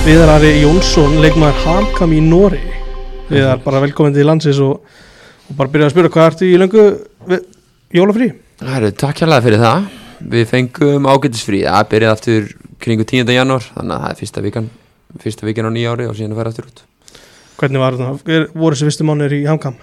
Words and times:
Viðar 0.00 0.30
Ari 0.32 0.48
Jónsson, 0.62 1.20
leikmaður 1.22 1.58
Hamkam 1.62 2.12
í 2.16 2.20
Nóri 2.24 2.58
Viðar, 3.28 3.60
bara 3.62 3.82
velkomin 3.84 4.14
til 4.16 4.24
landsins 4.26 4.58
og, 4.64 4.80
og 5.50 5.56
bara 5.58 5.72
byrja 5.72 5.88
að 5.90 5.94
spyrja 5.94 6.12
hvað 6.14 6.28
ertu 6.30 6.48
í 6.48 6.58
löngu 6.60 6.84
við- 7.30 7.46
jólafrí? 7.98 8.30
Takk 8.60 9.22
hérlega 9.24 9.44
fyrir 9.46 9.62
það 9.64 9.88
Við 10.30 10.44
fengum 10.50 11.06
ágætisfrí 11.08 11.62
Það 11.64 11.86
byrjaði 11.94 12.12
aftur 12.12 12.48
kringu 12.84 13.04
10. 13.08 13.30
janúar 13.34 13.64
Þannig 13.72 13.94
að 13.96 14.02
það 14.04 14.10
er 14.14 14.18
fyrsta 14.20 14.42
vikan 14.44 14.66
Fyrsta 15.22 15.46
vikan 15.48 15.68
á 15.68 15.72
nýja 15.72 15.94
ári 15.94 16.08
og 16.10 16.16
síðan 16.18 16.34
að 16.36 16.40
færa 16.42 16.52
aftur 16.52 16.68
út 16.68 16.82
Hvernig 17.60 17.80
var 17.82 17.96
það? 18.00 18.20
Hver 18.28 18.44
voru 18.54 18.76
þessi 18.76 18.86
fyrstu 18.90 19.06
mánir 19.08 19.32
í 19.36 19.40
Hamkam? 19.48 19.74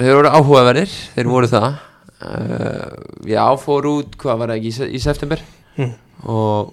Þeir 0.00 0.14
voru 0.18 0.30
áhugaverðir, 0.34 0.92
þeir 1.14 1.30
voru 1.30 1.48
það 1.50 1.64
uh, 1.70 2.98
Já, 3.30 3.44
fór 3.62 3.88
út, 3.90 4.14
hvað 4.20 4.38
var 4.42 4.52
það 4.52 4.60
ekki, 4.60 4.74
í, 4.74 4.90
í 4.98 5.02
september 5.06 5.46
Mm. 5.80 5.92
Og 6.28 6.72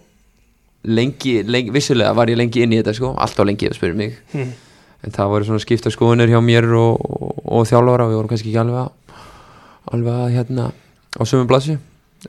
lengi, 0.90 1.38
lengi, 1.46 1.70
vissulega 1.72 2.16
var 2.18 2.28
ég 2.32 2.36
lengi 2.40 2.64
inn 2.66 2.74
í 2.74 2.80
þetta 2.82 2.96
sko 2.98 3.12
Alltaf 3.22 3.46
lengi 3.48 3.68
ef 3.70 3.76
þú 3.76 3.80
spyrir 3.80 3.96
mig 4.00 4.18
Mm. 4.34 4.50
En 5.06 5.14
það 5.14 5.34
voru 5.34 5.48
svona 5.48 5.64
skipta 5.64 5.94
skoðunir 5.94 6.32
hjá 6.32 6.40
mér 6.44 6.70
og, 6.74 6.98
og, 6.98 7.42
og 7.46 7.68
þjálfara 7.70 8.10
Við 8.10 8.18
vorum 8.20 8.32
kannski 8.32 8.52
ekki 8.52 8.62
alveg 8.64 9.18
alveg 9.94 10.14
að 10.14 10.34
hérna 10.36 10.70
á 11.16 11.24
sömum 11.24 11.50
blassi 11.50 11.78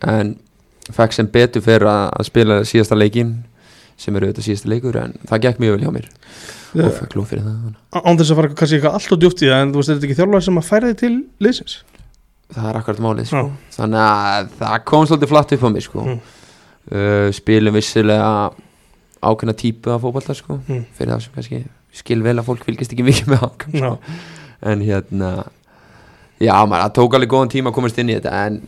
En 0.05 0.37
fekk 0.95 1.17
sem 1.17 1.31
betur 1.33 1.65
fyrir 1.65 1.89
að, 1.89 2.05
að 2.21 2.29
spila 2.29 2.61
síðasta 2.69 2.99
leikin 2.99 3.39
sem 3.99 4.15
eru 4.15 4.29
þetta 4.31 4.45
síðasta 4.45 4.71
leikur 4.71 4.97
en 5.01 5.17
það 5.27 5.41
gekk 5.45 5.63
mjög 5.63 5.75
vel 5.75 5.85
hjá 5.85 5.93
mér 5.97 6.11
og 6.79 6.93
fekk 6.95 7.17
lóf 7.17 7.31
fyrir 7.33 7.43
það. 7.43 7.73
Án 7.99 8.19
þess 8.21 8.31
að 8.31 8.39
fara 8.39 8.51
kannski 8.53 8.77
eitthvað 8.77 8.99
allt 8.99 9.15
og 9.17 9.21
djúpt 9.23 9.43
í 9.43 9.49
það 9.49 9.63
en 9.65 9.73
þú 9.73 9.81
veist, 9.81 9.91
er 9.91 9.97
þetta 9.97 10.07
ekki 10.09 10.19
þjálfari 10.21 10.47
sem 10.47 10.61
að 10.61 10.67
færa 10.69 10.91
þig 10.91 10.99
til 11.01 11.15
liðsins? 11.43 11.75
það 12.55 12.69
er 12.71 12.79
akkurat 12.81 13.03
málið 13.05 13.29
sko. 13.31 13.43
Þannig 13.77 14.05
að 14.05 14.53
það 14.61 14.77
kom 14.89 15.07
svolítið 15.09 15.33
flatt 15.33 15.55
upp 15.57 15.67
á 15.67 15.71
mig 15.73 15.85
sko. 15.85 16.05
Mm. 16.05 16.21
uh, 16.93 17.27
spilum 17.37 17.77
vissilega 17.77 18.31
ákveðna 19.19 19.57
típu 19.59 19.93
af 19.93 20.05
fótbolta 20.05 20.37
sko. 20.37 20.61
Mm. 20.69 20.87
fyrir 20.97 21.15
það 21.15 21.25
sem 21.25 21.37
kannski 21.37 21.61
skil 21.95 22.21
vel 22.25 22.37
að 22.39 22.49
fólk 22.49 22.65
fylgist 22.67 22.93
ekki 22.95 23.07
mikið 23.07 23.31
með 23.33 23.45
ákveðn 23.47 23.79
Já. 23.81 23.93
sko. 23.93 24.17
en 24.73 24.83
hérna 24.85 25.31
já 26.39 26.55
maður, 26.67 26.83
það 26.85 26.97
tók 26.99 27.17
alveg 27.19 27.33
góðan 27.33 27.53
tíma 27.55 27.73
að 27.73 27.79
komast 27.79 27.99
inn 28.03 28.13
í 28.13 28.19
þetta 28.19 28.35
en 28.47 28.61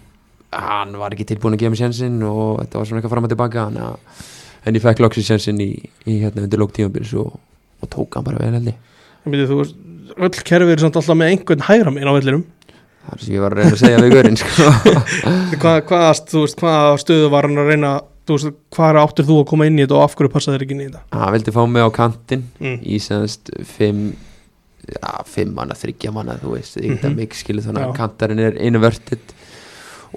hann 0.50 0.96
var 0.98 1.14
ekki 1.14 1.28
tilbúin 1.30 1.54
að 1.54 1.62
gefa 1.62 1.74
mér 1.74 1.82
sjansinn 1.84 2.22
og 2.26 2.62
þetta 2.62 2.80
var 2.80 2.88
svona 2.88 3.00
eitthvað 3.02 3.14
fram 3.14 3.28
og 3.28 3.32
tilbaka 3.34 3.66
að, 3.70 4.22
en 4.66 4.78
ég 4.78 4.84
fekk 4.86 5.02
loksins 5.04 5.28
sjansinn 5.30 5.60
í, 5.62 5.70
í 6.10 6.16
hérna 6.24 6.46
undir 6.46 6.62
lók 6.62 6.72
tímabils 6.74 7.12
og, 7.20 7.36
og 7.80 7.92
tók 7.92 8.18
hann 8.18 8.26
bara 8.26 8.40
vel 8.42 8.56
held 8.56 8.72
ég 8.72 8.86
En 9.20 9.34
byrju, 9.34 9.50
þú 9.50 9.56
veist, 9.60 9.76
öll 10.16 10.44
kerfi 10.48 10.72
er 10.72 10.80
samt 10.80 10.96
alltaf 10.96 11.18
með 11.20 11.34
einhvern 11.34 11.66
hægra 11.68 11.92
minn 11.92 12.08
á 12.08 12.16
vellinum 12.16 12.46
það 13.04 13.14
er 13.16 13.24
sem 13.24 13.34
ég 13.34 13.44
var 13.44 13.54
að 13.54 13.60
reyna 13.60 13.74
að 13.74 13.80
segja 13.80 14.00
við 14.02 14.14
görinn 14.16 14.38
sko. 14.40 14.66
Hvað, 15.60 15.78
hvað, 15.88 16.50
hvað 16.60 16.98
stöðu 17.02 17.30
var 17.32 17.48
hann 17.48 17.60
að 17.60 17.70
reyna 17.72 17.92
þú 18.30 18.36
veist, 18.38 18.56
hvað 18.76 18.98
áttir 19.02 19.26
þú 19.28 19.36
að 19.42 19.46
koma 19.50 19.66
inn 19.68 19.78
í 19.78 19.84
þetta 19.84 19.98
og 19.98 20.04
af 20.06 20.14
hverju 20.18 20.32
passa 20.32 20.52
þér 20.54 20.64
ekki 20.66 20.76
inn 20.76 20.82
í 20.84 20.88
þetta? 20.88 21.02
hann 21.18 21.32
vildi 21.36 21.54
fá 21.56 21.62
mig 21.68 21.82
á 21.82 21.90
kantinn 21.90 22.44
Mm. 22.60 22.78
í 22.86 22.98
semst 23.02 23.50
fimm 23.66 24.02
já, 24.90 25.12
fimm 25.26 25.54
manna, 25.54 25.74
þryggja 25.74 26.12
manna 26.14 26.38
þú 26.40 26.54
veist, 26.56 26.76
mm. 26.80 26.96
-hmm. 26.98 27.14
mikið 27.20 27.42
skilu 27.42 27.62
þannig 27.66 27.84
að 27.88 27.94
kantarinn 27.96 28.38
er 28.46 28.56
inverted 28.58 29.18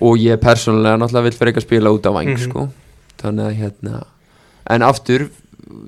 og 0.01 0.17
ég 0.17 0.37
persónulega 0.41 0.97
náttúrulega 0.97 1.23
vill 1.29 1.37
fyrir 1.37 1.51
ekki 1.53 1.61
að 1.61 1.67
spila 1.69 1.89
út 1.93 2.05
á 2.07 2.11
vang 2.13 2.29
Mhm. 2.29 2.37
sko, 2.49 2.69
þannig 3.21 3.45
að 3.45 3.57
hérna 3.61 4.03
en 4.69 4.81
aftur 4.81 5.29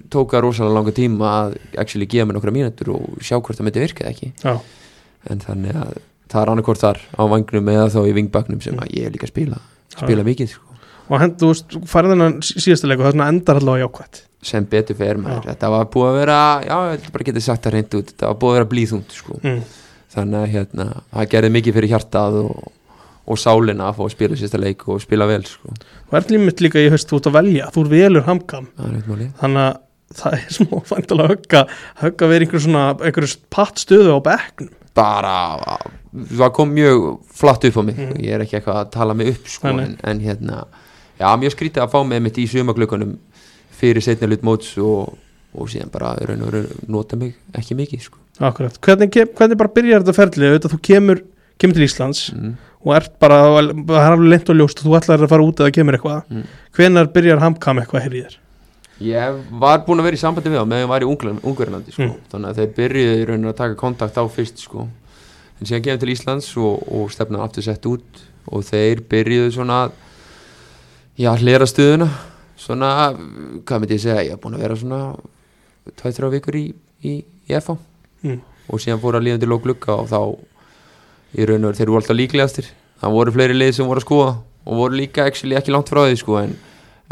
tók 0.10 0.32
það 0.32 0.42
rosalega 0.42 0.74
langa 0.74 0.92
tíma 0.92 1.26
að 1.46 1.58
actually 1.78 2.06
gefa 2.06 2.26
mér 2.26 2.34
nokkra 2.38 2.52
mínútur 2.52 2.90
og 2.96 3.18
sjá 3.22 3.40
hvort 3.42 3.58
það 3.58 3.66
myndi 3.66 3.80
virka 3.82 4.04
eða 4.06 4.14
ekki 4.14 4.32
Já, 4.44 4.60
en 5.30 5.40
þannig 5.40 5.74
að 5.76 5.98
það 6.30 6.42
er 6.42 6.50
annarkvort 6.52 6.80
þar 6.80 6.98
á 7.18 7.22
vangnum 7.30 7.70
eða 7.70 7.90
þá 7.90 8.00
í 8.10 8.14
vingbaknum 8.14 8.62
sem 8.62 8.76
að 8.78 8.92
ég 8.94 9.06
er 9.06 9.12
líka 9.12 9.26
að 9.28 9.34
spila 9.34 9.58
spila 9.96 10.24
mikið 10.24 10.48
sko. 10.50 10.62
Og 11.10 11.20
hend, 11.22 11.36
þú 11.42 11.50
veist, 11.52 11.76
farið 11.92 12.16
þennan 12.16 12.38
sí- 12.46 12.62
síðasta 12.66 12.90
leik 12.90 13.02
og 13.04 13.10
það 13.12 13.28
endar 13.28 13.60
allavega 13.62 13.86
jákvætt 13.88 14.22
sem 14.46 14.66
betur 14.70 14.98
fyrir 15.00 15.18
maður, 15.18 15.42
Já. 15.42 15.50
þetta 15.54 15.70
var 15.74 15.86
búið 15.94 16.08
að 16.12 16.18
vera 16.20 16.40
já, 16.66 16.76
ég 16.86 16.92
held 17.00 17.12
bara 17.16 17.28
getið 17.30 17.46
sagt 17.48 17.64
það 17.66 17.74
reynd 17.74 17.96
út 17.98 18.12
þetta 18.14 18.28
var 18.30 18.36
búið 18.42 18.52
að 18.52 18.58
vera 18.60 18.70
blíðungt 18.74 19.16
sko 19.18 19.38
mm. 19.42 19.62
þannig 20.16 20.40
að 20.44 20.52
hérna, 20.54 20.86
það 21.16 21.30
gerði 21.32 21.50
mikið 21.56 21.78
fyrir 21.80 21.94
hjartað 21.96 22.38
og, 22.44 22.68
og 23.26 23.40
sálina 23.42 23.88
að 23.90 23.98
fá 23.98 24.04
að 24.06 24.14
spila 24.14 24.38
sérsta 24.38 24.62
leik 24.62 24.86
og 24.94 25.02
spila 25.02 25.26
vel 25.32 25.42
sko. 25.50 25.74
og 26.12 26.14
er 26.20 26.30
límitt 26.30 26.62
líka 26.62 26.84
í 26.84 26.92
haust 26.94 27.10
þú 27.10 27.18
ert 27.24 27.32
að 27.32 27.38
velja, 27.40 27.72
þú 27.74 27.86
er 27.88 27.92
velur 27.96 28.28
hamkam 28.30 28.70
þannig 28.78 29.66
að 29.66 29.82
það 30.22 30.38
er 30.38 30.56
smá 30.60 30.78
fæntalega 30.94 31.34
högga 31.34 31.66
högga 32.06 32.30
verið 32.30 32.46
einhver 32.48 32.66
svona, 32.68 32.86
einhver 33.02 33.32
patt 33.50 33.82
stöðu 33.82 34.14
á 34.14 34.20
bekknum 34.30 34.74
bara, 34.96 35.34
það 36.38 36.52
kom 36.56 36.70
mjög 36.72 37.08
flatt 37.36 37.66
upp 37.68 37.78
á 37.78 37.84
mig, 37.84 37.98
Mm. 38.00 38.20
ég 38.24 38.32
er 38.38 38.44
ekki 38.46 38.60
eitthvað 38.62 38.78
að 38.86 38.92
tala 38.94 39.14
mig 39.18 39.34
upp 39.34 39.50
sko, 39.52 39.74
en, 39.74 39.98
en 40.06 40.22
hérna 40.24 40.62
já, 41.20 41.28
mjög 41.40 41.56
skrítið 41.56 41.84
að 41.86 41.94
fá 41.96 42.00
mig 42.08 42.22
mitt 42.26 42.38
í 42.42 42.48
sumaglökunum 42.52 43.16
fyrir 43.76 44.04
setna 44.04 44.28
hlut 44.30 44.44
móts 44.48 44.74
og, 44.82 45.16
og 45.56 45.72
síðan 45.72 45.92
bara 45.94 46.14
raun 46.28 46.44
og 46.48 46.54
raun 46.56 46.70
nota 46.92 47.18
mig 47.20 47.36
ekki 47.56 47.76
mikið 47.80 48.06
sko. 48.10 48.22
Akkurat, 48.44 48.78
hvernig, 48.84 49.12
hvernig 49.36 49.58
bara 49.60 49.72
byrjar 49.76 50.04
þetta 50.04 50.16
ferli 50.18 50.48
auðvitað 50.50 50.74
þú 50.76 50.80
kemur, 50.90 51.22
kemur 51.62 51.78
til 51.78 51.86
Íslands 51.88 52.24
mm. 52.36 52.56
og 52.84 52.96
ert 52.98 53.14
bara, 53.24 53.38
það 53.56 54.00
er 54.02 54.16
alveg 54.16 54.32
lent 54.34 54.50
og 54.52 54.58
ljóst 54.60 54.82
og 54.82 54.90
þú 54.90 54.96
ætlar 55.00 55.24
að 55.24 55.32
fara 55.36 55.46
út 55.48 55.62
eða 55.64 55.76
kemur 55.78 55.96
eitthvað 56.00 56.24
Mm. 56.32 56.44
hvenar 56.76 57.12
byrjar 57.16 57.40
hamkam 57.44 57.80
eitthvað 57.80 58.04
hér 58.08 58.16
í 58.20 58.24
þér 58.26 58.42
Ég 59.06 59.40
var 59.60 59.82
búinn 59.84 60.00
að 60.00 60.06
vera 60.08 60.16
í 60.16 60.20
sambandi 60.22 60.48
við 60.52 60.62
þá 60.62 60.68
meðan 60.72 60.84
ég 60.86 60.88
var 60.88 61.04
í 61.04 61.08
Ungverðarlandi 61.08 61.92
sko. 61.92 62.06
Mm. 62.08 62.20
þannig 62.32 62.50
að 62.50 62.60
þeir 62.62 62.70
byrjuðu 62.78 63.16
í 63.20 63.26
rauninni 63.28 63.50
að 63.52 63.58
taka 63.60 63.76
kontakt 63.80 64.16
á 64.16 64.24
fyrst 64.32 64.62
sko. 64.64 64.86
en 65.60 65.68
síðan 65.68 65.84
kemur 65.84 66.00
til 66.04 66.12
Íslands 66.14 66.48
og, 66.60 66.84
og 66.96 67.12
stefna 67.12 67.42
aftur 67.44 67.64
sett 67.68 67.86
út 67.92 68.22
og 68.52 68.64
þeir 68.68 69.02
byrjuðu 69.12 69.52
svona 69.58 69.82
að, 69.86 69.96
já, 71.20 71.32
hlera 71.40 71.68
stuðuna 71.70 72.10
svona, 72.60 72.90
hvað 73.68 73.82
myndi 73.84 73.98
ég 73.98 74.04
segja 74.06 74.24
ég 74.26 74.36
er 74.36 74.42
búinn 74.42 74.58
að 74.58 74.66
vera 74.66 74.78
svona 74.80 75.00
2-3 76.02 76.32
vikur 76.38 76.58
í, 76.60 76.66
í, 77.06 77.14
í 77.50 77.56
FH 77.60 77.76
mm. 78.26 78.40
og 78.72 78.82
síðan 78.84 79.02
fór 79.04 79.20
að 79.20 79.28
líðan 79.28 79.44
til 79.44 79.52
lóklugga 79.52 79.98
og 80.02 80.10
þá 80.12 80.20
í 81.36 81.46
raun 81.50 81.66
og 81.68 81.72
veru 81.72 81.80
þeir 81.82 81.92
voru 81.92 82.02
alltaf 82.02 82.20
líklegastir 82.20 82.70
það 83.02 83.16
voru 83.18 83.36
fleiri 83.36 83.58
lið 83.58 83.74
sem 83.78 83.90
voru 83.90 84.02
að 84.02 84.08
skoða 84.08 84.34
og 84.66 84.80
voru 84.82 84.98
líka 84.98 85.26
actually 85.30 85.58
ekki 85.60 85.74
langt 85.76 85.92
frá 85.92 86.06
því 86.08 86.20
sko 86.22 86.38
en, 86.42 86.56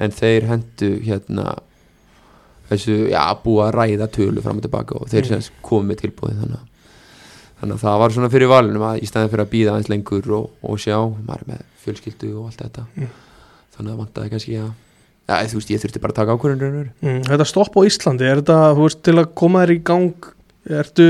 en 0.01 0.15
þeir 0.15 0.47
hendu 0.49 0.91
hérna 1.05 1.57
þessu, 2.71 2.95
já, 3.11 3.21
búið 3.43 3.65
að 3.67 3.73
ræða 3.77 4.07
tölu 4.15 4.41
fram 4.43 4.61
og 4.61 4.65
tilbaka 4.65 4.99
og 5.01 5.09
þeir 5.11 5.27
Mm. 5.33 5.49
komið 5.61 5.99
tilbúið 6.05 6.39
þannig 6.39 6.69
þannig 7.59 7.75
að 7.75 7.83
það 7.83 7.99
var 8.01 8.15
svona 8.15 8.29
fyrir 8.33 8.49
valunum 8.51 8.85
að 8.87 9.03
í 9.03 9.07
staðin 9.07 9.29
fyrir 9.31 9.43
að 9.45 9.51
býða 9.53 9.73
aðeins 9.75 9.91
lengur 9.91 10.31
og, 10.35 10.49
og 10.63 10.79
sjá, 10.81 10.97
maður 11.27 11.45
með 11.51 11.61
fjölskyldu 11.83 12.31
og 12.39 12.49
allt 12.49 12.63
þetta 12.63 12.87
Mm. 12.95 13.11
Þannig 13.77 13.93
að 13.93 14.01
vantaði 14.03 14.29
kannski 14.33 14.57
að 14.59 14.69
ja, 15.29 15.39
þú 15.47 15.57
veist, 15.59 15.71
ég 15.73 15.81
þurfti 15.83 16.01
bara 16.03 16.13
að 16.13 16.19
taka 16.21 16.35
ákvörðunir 16.37 16.89
Mm. 17.01 17.21
Þetta 17.29 17.45
stopp 17.47 17.77
á 17.79 17.81
Íslandi, 17.87 18.27
er 18.27 18.41
þetta 18.41 18.57
þú 18.75 18.85
veist, 18.87 19.01
til 19.07 19.15
að 19.21 19.29
koma 19.39 19.63
þér 19.63 19.73
í 19.75 19.79
gang 19.87 20.29
ertu, 20.79 21.07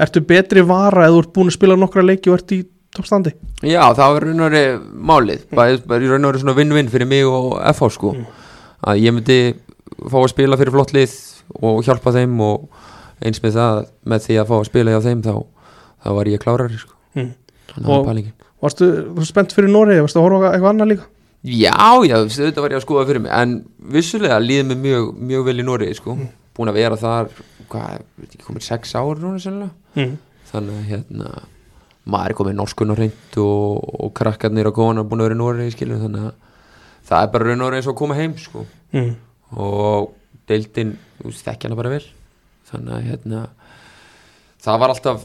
ertu 0.00 0.20
betri 0.24 0.62
vara 0.64 1.06
eða 1.08 1.14
þú 1.16 1.22
ert 1.24 1.32
búin 1.36 1.50
að 1.50 1.56
spila 1.58 1.76
nokkra 1.80 2.04
leiki 2.04 2.30
og 2.32 2.38
ert 2.38 2.52
í 2.56 2.60
toppstandi 2.94 3.32
Já, 3.66 3.82
það 3.96 4.12
var 4.14 4.24
raun 4.28 4.40
og 4.44 4.52
veru 4.54 4.80
málið 5.10 5.42
bara, 5.50 5.78
bara 5.90 6.08
raun 6.12 6.24
og 6.24 6.30
veru 6.32 6.42
svona 6.44 6.56
vinn-vinn 6.56 6.88
fyrir 6.92 7.08
mig 7.10 7.24
og 7.26 7.56
FH 7.74 7.90
sko 7.98 8.12
Mm. 8.14 8.26
að 8.84 9.00
ég 9.00 9.14
myndi 9.16 9.38
fá 10.10 10.18
að 10.20 10.28
spila 10.32 10.56
fyrir 10.60 10.72
flott 10.74 10.92
lið 10.96 11.12
og 11.62 11.82
hjálpa 11.84 12.12
þeim 12.14 12.38
og 12.44 12.68
eins 13.24 13.40
með 13.44 13.56
það 13.58 13.82
með 14.12 14.24
því 14.28 14.38
að 14.40 14.48
fá 14.50 14.54
að 14.60 14.68
spila 14.68 14.92
hjá 14.94 15.00
þeim 15.08 15.22
þá, 15.24 15.34
þá 16.04 16.08
var 16.18 16.30
ég 16.32 16.40
klárari 16.44 16.78
sko 16.80 16.94
mm. 17.16 17.32
Og- 17.84 18.06
Varstu, 18.64 18.86
varstu 19.12 19.28
spennt 19.32 19.52
fyrir 19.52 19.68
Noregi, 19.68 20.00
varstu 20.00 20.20
að 20.20 20.24
horfa 20.28 20.52
eitthvað 20.54 20.70
annað 20.72 20.88
líka? 20.94 21.04
Já, 21.44 21.76
já, 22.08 22.16
þetta 22.24 22.62
var 22.64 22.72
ég 22.72 22.80
að 22.80 22.86
skoða 22.86 23.08
fyrir 23.10 23.24
mig 23.26 23.32
en 23.36 23.58
vissulega 23.92 24.38
líði 24.40 24.68
mig 24.70 24.78
mjög, 24.80 25.10
mjög 25.28 25.48
vel 25.50 25.58
í 25.60 25.66
Noregi 25.66 25.98
sko, 25.98 26.14
búin 26.56 26.70
að 26.72 26.78
vera 26.78 26.96
þar 27.00 27.28
hvað, 27.68 28.06
veit 28.16 28.30
ekki, 28.30 28.46
komið 28.46 28.64
sex 28.64 28.94
ár 28.96 29.20
núna 29.20 29.42
sennilega. 29.42 29.74
Mm. 29.94 30.14
þannig 30.48 30.78
að 30.78 30.88
hérna 30.88 31.34
maður 32.04 32.32
er 32.32 32.38
komið 32.38 32.56
norskun 32.58 32.94
og 32.94 32.98
reynd 33.00 33.38
og, 33.42 33.84
og 34.06 34.12
krakkarnir 34.16 34.70
og 34.70 34.76
kona 34.76 35.04
búin 35.04 35.20
að 35.20 35.28
vera 35.28 35.36
í 35.36 35.40
Noregi 35.42 35.76
skilur 35.76 36.02
þannig 36.02 36.26
að 36.30 36.34
það 37.10 37.26
er 37.26 37.32
bara 37.34 37.48
raun 37.50 37.64
og 37.66 37.76
eins 37.76 37.88
og 37.88 37.94
að 37.94 38.00
koma 38.00 38.18
heim 38.18 38.36
sko. 38.40 38.64
Mm. 38.94 39.14
og 39.60 40.14
deildin, 40.48 40.96
þú 41.20 41.30
veist, 41.30 41.44
þekki 41.44 41.68
hana 41.68 41.78
bara 41.78 41.92
vel. 41.92 42.04
Þannig 42.70 42.96
að 42.96 43.06
hérna 43.10 43.44
það 44.64 44.80
var 44.80 44.92
alltaf 44.94 45.24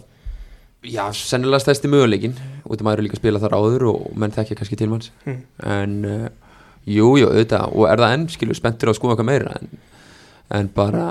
já, 0.84 1.04
sennilega 1.14 1.64
stæsti 1.64 1.92
möguleikin 1.92 2.38
út 2.70 2.80
af 2.80 2.86
maður 2.88 3.04
líka 3.06 3.18
að 3.18 3.24
spila 3.24 3.42
þar 3.44 3.58
áður 3.58 3.88
og 3.92 4.08
menn 4.20 4.34
þekkja 4.36 4.60
kannski 4.60 4.80
til 4.80 4.90
manns. 4.92 5.12
Mm. 5.26 5.42
en 5.76 5.98
uh, 6.08 6.26
jú, 6.86 7.12
jú, 7.20 7.28
auðvitað 7.28 7.76
og 7.76 7.90
er 7.90 8.04
það 8.04 8.16
enn, 8.16 8.26
skilur, 8.32 8.58
spenntur 8.58 8.90
á 8.90 8.92
að 8.94 9.00
skoða 9.00 9.16
eitthvað 9.16 9.30
meira 9.30 9.58
en, 9.60 9.84
en 10.60 10.72
bara 10.76 11.10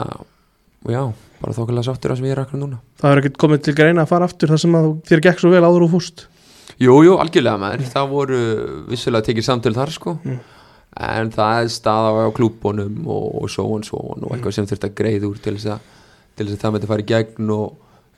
já, 0.88 1.02
bara 1.42 1.56
þokkulega 1.56 1.88
sáttur 1.90 2.14
að 2.14 2.20
sem 2.20 2.30
ég 2.30 2.36
er 2.36 2.42
akkur 2.44 2.62
núna. 2.62 2.80
Það 3.02 3.12
er 3.12 3.22
ekkert 3.22 3.40
komið 3.44 3.64
til 3.66 3.76
greina 3.78 4.04
að 4.04 4.12
fara 4.14 4.28
aftur 4.28 4.52
þar 4.54 4.62
sem 4.64 4.78
þér 5.10 5.24
gekk 5.28 5.42
svo 5.42 5.52
vel 5.52 5.64
áður 5.66 5.88
og 5.88 5.96
fúst 5.96 6.28
Jú, 6.78 6.94
jú, 7.02 7.16
algjörlega 7.18 7.58
maður, 7.58 7.88
það 7.90 8.10
voru 8.12 8.40
vissulega 8.86 9.26
tekið 9.26 9.46
samtöl 9.48 9.74
þar 9.74 9.90
sko. 9.90 10.14
Mm. 10.22 10.38
en 11.08 11.30
það 11.34 11.62
er 11.62 11.70
staða 11.74 12.26
á 12.26 12.30
klúbunum 12.34 13.02
og, 13.06 13.48
svo 13.50 13.64
og 13.76 13.84
svo 13.86 13.98
og 14.14 14.30
eitthvað 14.32 14.54
sem 14.54 14.66
þurft 14.66 14.86
að 14.86 14.94
greið 14.98 15.26
úr 15.28 15.40
til 15.42 15.54
þess 15.56 15.72
að, 15.74 15.88
til 16.38 16.46
þess 16.46 16.56
að 16.56 16.62
það 16.62 16.74
myndi 16.76 16.90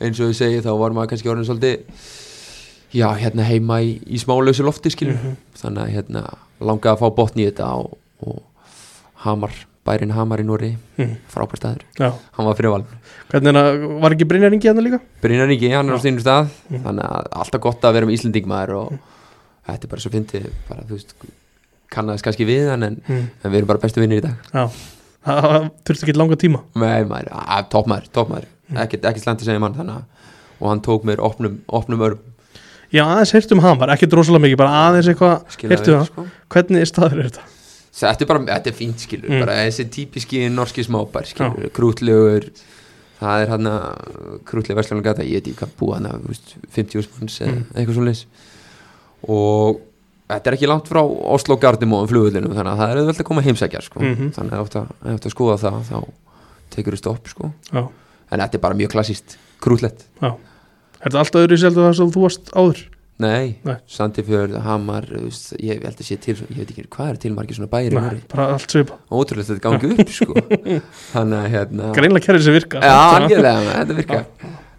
eins 0.00 0.20
og 0.20 0.30
ég 0.32 0.36
segi 0.38 0.60
þá 0.64 0.70
var 0.80 0.90
maður 0.96 1.12
kannski 1.14 1.30
orðin 1.32 1.48
svolítið 1.48 1.80
já, 2.96 3.06
hérna 3.20 3.44
heima 3.46 3.80
í, 3.84 3.96
í 4.10 4.18
smálausu 4.18 4.64
lofti 4.66 4.90
skilur, 4.90 5.14
Mhm. 5.20 5.36
þannig 5.60 5.82
að 5.84 5.94
hérna 5.96 6.22
langaði 6.60 6.94
að 6.96 7.02
fá 7.02 7.08
botn 7.16 7.38
í 7.40 7.46
þetta 7.50 7.66
og, 7.78 7.98
og 8.26 8.42
Hamar, 9.24 9.52
bærin 9.86 10.12
Hamar 10.16 10.40
í 10.40 10.44
Nóri 10.48 10.70
mm. 10.98 11.16
frábær 11.30 11.60
staður, 11.60 11.82
já, 11.98 12.10
hann 12.36 12.46
var 12.46 12.56
friðvalin 12.56 12.86
hvernig 13.30 13.48
er 13.52 13.58
að, 13.60 14.00
var 14.00 14.14
ekki 14.16 14.26
Brynjar 14.28 14.52
Ingi 14.56 14.68
hérna 14.68 14.82
líka? 14.84 15.00
Brynjar 15.22 15.50
Ingi, 15.54 15.70
hann 15.74 15.88
er 15.88 15.94
á 15.94 15.98
Já. 15.98 16.02
stínum 16.04 16.22
stað 16.24 16.48
Mhm. 16.70 16.82
þannig 16.84 17.04
að 17.10 17.28
alltaf 17.42 17.60
gott 17.60 17.80
að 17.84 17.92
vera 17.98 18.06
með 18.06 18.16
Íslendingmaður 18.18 18.74
og 18.80 18.98
þetta 19.68 19.84
er 19.84 19.88
bara 19.92 20.00
svo 20.00 20.10
fyndið 20.10 20.48
bara, 20.68 20.82
þú 20.88 20.96
veist, 20.96 21.14
kannast 21.90 22.24
kannski 22.24 22.46
við 22.46 22.70
hann 22.70 22.82
en, 22.82 23.02
Mm. 23.08 23.30
en 23.44 23.52
við 23.52 23.56
erum 23.60 23.66
bara 23.66 23.78
bestu 23.78 24.00
vinnir 24.00 24.18
í 24.18 24.22
dag 24.22 24.36
já, 24.52 24.68
það 25.26 25.70
þurfti 25.84 26.02
ekki 26.08 26.16
langa 26.16 26.36
tíma 26.36 26.62
með 26.74 27.08
maður, 27.08 27.28
að, 27.30 27.68
toppmaður, 27.70 28.08
toppmaður 28.12 28.44
Mhm. 28.44 28.59
Ekkert, 28.76 29.04
ekkert 29.04 29.22
slæmt 29.24 29.40
að 29.40 29.44
segja 29.50 29.60
mann 29.60 29.74
þannig 29.74 30.02
og 30.60 30.68
hann 30.68 30.80
tók 30.84 31.04
mér 31.08 31.20
opnum, 31.24 31.60
opnum 31.68 32.00
örm 32.00 32.18
já, 32.92 33.04
aðeins 33.06 33.32
heyrtum 33.32 33.60
hamar, 33.64 33.88
ekkert 33.94 34.12
rosalega 34.12 34.44
mikið 34.46 34.56
bara 34.60 34.90
aðeins 34.90 35.08
eitthvað, 35.08 35.44
við, 35.62 35.78
það 35.86 36.04
sko. 36.10 36.26
hvernig 36.48 36.80
er 36.80 36.90
staður 36.90 37.22
þetta? 37.28 37.46
þetta 38.00 38.22
er 38.24 38.26
bara, 38.30 38.44
þetta 38.54 38.70
er 38.70 38.76
fínt 38.78 38.98
skilur 39.06 39.30
Mm. 39.30 39.40
bara 39.40 39.54
þessi 39.66 39.88
típiski 39.90 40.44
norski 40.50 40.84
smábær 40.86 41.26
skilur, 41.26 41.70
krútlegur 41.74 42.50
það 43.20 43.42
er 43.42 43.48
hann 43.52 43.66
að 43.66 44.40
krútlega 44.48 44.76
verslunum 44.80 45.02
gata 45.04 45.22
ég 45.22 45.40
veit 45.40 45.48
ekki 45.50 45.58
hvað 45.60 45.74
búa 45.78 45.94
hann 45.98 46.06
að 46.06 46.40
50 46.72 47.08
manns 47.18 47.40
eða 47.40 47.52
Mm. 47.52 47.64
eitthvað 47.74 47.94
svo 47.94 48.04
leys 48.04 48.26
og 49.28 49.80
þetta 50.30 50.46
er 50.52 50.56
ekki 50.56 50.68
langt 50.70 50.88
frá 50.88 51.00
Oslo 51.04 51.56
Gardimóðum 51.60 52.08
flugvöldinum 52.08 52.54
þannig 52.54 52.72
að 52.72 52.80
það 52.80 52.90
er 52.94 53.00
auðvelt 53.02 53.20
að 53.20 53.26
koma 53.28 53.40
að 53.42 53.48
heimsækja 53.50 53.82
sko. 53.82 54.00
Mhm. 54.00 54.30
þannig 54.36 54.52
að 54.52 54.60
ef 54.62 54.70
þú 54.70 54.82
átt 55.14 55.26
að 55.26 55.34
skoða 55.34 55.56
það 55.58 55.80
þá 55.90 55.98
tekur 56.70 56.94
þú 56.94 56.98
stopp 57.02 57.28
sko. 57.28 57.52
Já, 58.30 58.36
en 58.38 58.44
þetta 58.46 58.56
er 58.60 58.64
bara 58.68 58.78
mjög 58.78 58.94
klassíst, 58.94 59.36
krútlegt 59.60 60.06
já. 60.22 60.30
Er 61.00 61.08
þetta 61.08 61.20
alltaf 61.24 61.42
öðru 61.44 61.56
seldu 61.60 61.84
það 61.86 61.94
sem 62.00 62.10
þú 62.14 62.24
varst 62.28 62.50
áður? 62.54 62.80
nei, 63.20 63.56
Nei. 63.68 63.74
Sandifjörð, 63.92 64.54
Hamar 64.64 65.04
ég 65.60 65.82
held 65.84 65.98
að 66.00 66.06
sé 66.08 66.16
til, 66.24 66.38
ég 66.40 66.62
veit 66.62 66.70
ekki 66.72 66.86
hvað 66.88 67.10
er 67.12 67.18
til 67.20 67.34
margir 67.36 67.58
svona 67.58 67.68
bæri 67.68 67.92
Nei, 67.92 68.22
bara 68.32 68.46
allt 68.54 68.72
svipa 68.72 68.96
ótrúlega 69.12 69.50
þetta 69.50 69.64
gangi 69.66 69.90
upp 70.04 70.14
sko. 70.14 70.36
þannig 71.12 71.36
að 71.42 71.50
hérna 71.52 71.90
greinlega 71.98 72.24
kerrið 72.30 72.46
sem 72.46 72.56
virka 72.56 72.80
Já, 72.80 72.94
algjörlega, 73.18 73.74
þetta 73.82 73.98
virkar 73.98 74.24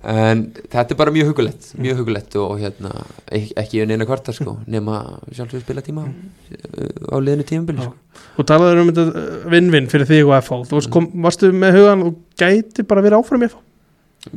En 0.03 0.39
þetta 0.57 0.95
er 0.95 0.97
bara 0.97 1.11
mjög 1.13 1.27
hugulegt 1.29 1.67
Mjög 1.77 1.99
hugulegt 2.01 2.35
og 2.41 2.55
hérna 2.57 2.89
ek 3.29 3.51
Ekki 3.61 3.83
um 3.83 3.91
eina 3.93 4.05
kvartar 4.09 4.33
sko 4.33 4.55
Nema 4.65 4.95
sjálfsögur 5.29 5.61
spila 5.61 5.83
tíma 5.85 6.07
á 6.09 7.15
liðinu 7.21 7.45
tímabili 7.45 7.83
sko. 7.85 7.93
Þú 8.39 8.45
talaður 8.49 8.81
um 8.81 8.89
þetta 8.89 9.05
uh, 9.11 9.43
vinn-vinn 9.53 9.89
fyrir 9.91 10.09
þig 10.09 10.23
og 10.25 10.33
FH 10.39 10.57
Þú 10.71 10.79
varst, 10.79 10.89
kom, 10.95 11.07
varstu 11.21 11.51
með 11.53 11.77
hugan 11.77 12.05
og 12.07 12.17
gæti 12.41 12.85
bara 12.89 13.03
verið 13.05 13.19
áfram 13.19 13.45
FH 13.45 13.61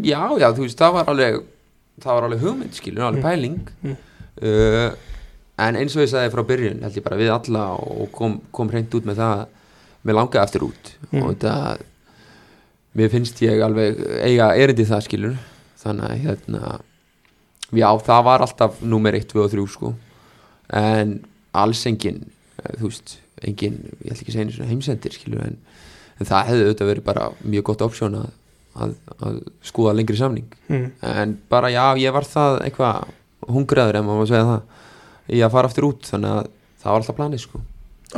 Já, 0.04 0.20
já, 0.40 0.46
þú 0.56 0.66
veist, 0.66 0.78
það 0.80 0.94
var 0.98 1.08
alveg 1.14 1.40
Það 2.04 2.12
var 2.18 2.26
alveg 2.28 2.44
hugmynd, 2.44 2.74
skilur, 2.76 3.04
alveg 3.08 3.22
Mm. 3.22 3.26
pæling. 3.30 3.56
Mm. 3.84 3.96
uh, 4.42 4.90
En 5.64 5.76
eins 5.80 5.94
og 5.96 6.02
ég 6.02 6.10
sagði 6.10 6.32
frá 6.34 6.42
byrjun 6.48 6.80
Held 6.84 6.96
ég 7.00 7.04
bara 7.08 7.16
við 7.20 7.32
alla 7.32 7.64
Og 7.78 8.08
kom, 8.12 8.40
kom 8.52 8.68
hreint 8.72 8.92
út 8.98 9.06
með 9.08 9.20
það 9.22 9.44
Mér 10.04 10.18
langaði 10.20 10.44
aftur 10.44 10.68
út 10.68 10.92
Mm. 11.12 11.22
Og 11.24 11.34
þetta 11.36 11.56
Mér 12.94 13.10
finnst 13.10 13.40
ég 13.42 13.60
alveg 13.64 13.96
eiga 14.22 14.52
erindi 14.60 14.84
það 14.86 15.04
skilur 15.08 15.34
Þannig 15.84 16.10
að 16.10 16.22
hérna 16.24 16.74
Já, 17.74 17.88
það 18.06 18.22
var 18.28 18.44
alltaf 18.44 18.80
númer 18.84 19.16
1, 19.18 19.26
2 19.32 19.42
og 19.42 19.50
3 19.50 19.64
sko. 19.72 19.90
En 20.74 21.16
alls 21.56 21.82
engin 21.90 22.22
eh, 22.62 22.76
Þú 22.78 22.90
veist, 22.90 23.16
engin 23.44 23.80
Ég 24.04 24.12
ætla 24.12 24.22
ekki 24.22 24.32
að 24.32 24.38
segja 24.38 24.70
heimsendir 24.70 25.16
skilur 25.16 25.44
En, 25.48 25.58
en 26.20 26.30
það 26.30 26.48
hefði 26.50 26.68
auðvitað 26.68 26.90
verið 26.92 27.06
bara 27.08 27.28
mjög 27.42 27.68
gott 27.70 27.84
opsjón 27.88 28.18
að, 28.20 28.30
að, 28.78 28.96
að 29.18 29.38
skoða 29.66 29.96
lengri 29.98 30.16
samning. 30.18 30.46
Mm. 30.70 30.86
En 31.10 31.36
bara 31.50 31.72
já, 31.74 31.84
ég 32.00 32.14
var 32.14 32.26
það 32.28 32.60
eitthvað 32.68 33.12
hungraður 33.50 33.98
ef 33.98 34.06
maður 34.06 34.30
segja 34.30 34.48
það 34.52 34.82
Í 35.34 35.40
að 35.40 35.54
fara 35.54 35.70
aftur 35.70 35.86
út. 35.88 36.04
Þannig 36.04 36.34
að 36.34 36.50
það 36.82 36.90
var 36.90 37.02
alltaf 37.02 37.16
planið 37.18 37.42
sko. 37.46 37.60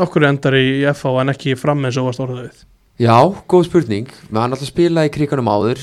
Okkur 0.06 0.26
endar 0.28 0.56
í 0.58 0.66
FH 0.90 1.12
en 1.22 1.32
ekki 1.32 1.54
fram 1.58 1.84
eins 1.86 1.98
og 2.00 2.08
varst 2.10 2.22
orðað 2.24 2.48
við 2.48 2.64
Já, 3.06 3.16
góð 3.48 3.66
spurning. 3.68 4.12
Við 4.28 4.40
hann 4.40 4.56
alltaf 4.56 4.70
spilað 4.70 5.08
í 5.08 5.12
kriganum 5.12 5.50
áður 5.52 5.82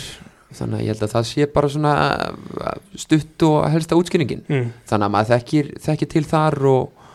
Þannig 0.58 0.80
að 0.80 0.84
ég 0.84 0.94
held 0.94 1.06
að 1.08 1.16
það 1.16 1.26
sé 1.30 1.48
bara 1.56 1.72
svona 1.74 1.94
uh, 2.18 2.76
stutt 3.06 3.46
og 3.48 3.58
helsta 3.74 3.98
útskýringin 4.00 4.44
mm. 4.48 4.70
Þannig 4.90 5.08
að 5.08 5.16
maður 5.16 5.32
þekkir, 5.34 5.72
þekkir 5.88 6.12
til 6.14 6.24
þar 6.30 6.60
og, 6.74 7.10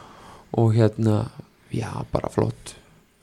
og 0.58 0.74
hérna, 0.76 1.20
já, 1.74 1.90
bara 2.12 2.32
flott 2.32 2.74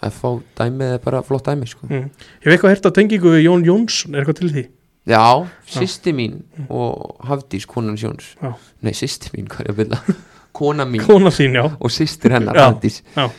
FH 0.05 0.31
dæmið 0.59 0.95
er 0.97 1.01
bara 1.01 1.21
flott 1.25 1.47
dæmi 1.47 1.67
sko. 1.69 1.87
Mm. 1.89 2.09
Ég 2.11 2.45
hef 2.45 2.55
eitthvað 2.55 2.73
heyrt 2.75 2.89
á 2.89 2.91
tengingu 2.93 3.31
við 3.33 3.45
Jón 3.47 3.63
Jónsson 3.65 4.15
Er 4.15 4.21
eitthvað 4.23 4.41
til 4.41 4.51
því? 4.53 4.65
Já, 5.05 5.45
sýsti 5.69 6.11
mín 6.17 6.39
og 6.65 7.19
Hafdís, 7.25 7.67
konan 7.69 7.97
Sjóns 7.99 8.31
Já. 8.41 8.55
Nei, 8.81 8.93
sýsti 8.97 9.29
mín, 9.35 9.49
hvað 9.51 9.67
er 9.67 9.73
að 9.73 9.81
byrja 9.83 10.15
Kona 10.57 10.85
mín 10.89 11.03
Kona 11.05 11.29
já 11.29 11.63
og 11.67 11.91
sýstir 11.93 12.33
hennar, 12.33 12.57
Já, 12.57 12.71
Hafdís 12.71 13.01
já. 13.13 13.29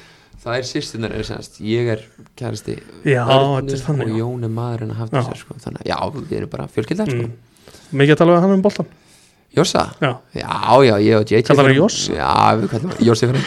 Það 0.47 0.59
er 0.61 0.67
sýstirnar 0.69 1.15
er 1.17 1.27
semst 1.27 1.57
Ég 1.67 1.89
er 1.97 2.05
kærasti 2.39 2.77
Já, 3.07 3.25
Örnu 3.27 3.79
þannig, 3.83 4.13
og. 4.13 4.21
Jón 4.21 4.47
er 4.47 4.53
maðurinn 4.55 4.93
að 4.95 5.01
Hafdís 5.03 5.27
Já. 5.33 5.41
sko. 5.41 5.57
Þannig 5.65 5.83
að 5.83 5.91
já, 5.91 5.99
við 6.21 6.37
erum 6.39 6.53
bara 6.53 6.69
fjölskyldar 6.77 7.11
sko. 7.11 7.25
mm. 7.27 7.75
Mikið 7.99 8.15
að 8.15 8.21
tala 8.23 8.37
við 8.37 8.47
hann 8.47 8.55
um 8.57 8.63
boltan 8.67 8.93
Jossa? 9.57 9.83
Já, 10.05 10.11
Já, 10.37 10.55
já, 10.87 10.95
ég 11.03 11.19
og 11.19 11.31
JJ 11.33 11.43
Kallar 11.49 11.71
hann 11.71 11.79
Jossa? 11.81 12.15
Já, 12.15 12.31
við 12.61 12.71
kallum 12.75 12.95
hann 12.95 13.05
Jossi 13.09 13.31
fyrir 13.33 13.45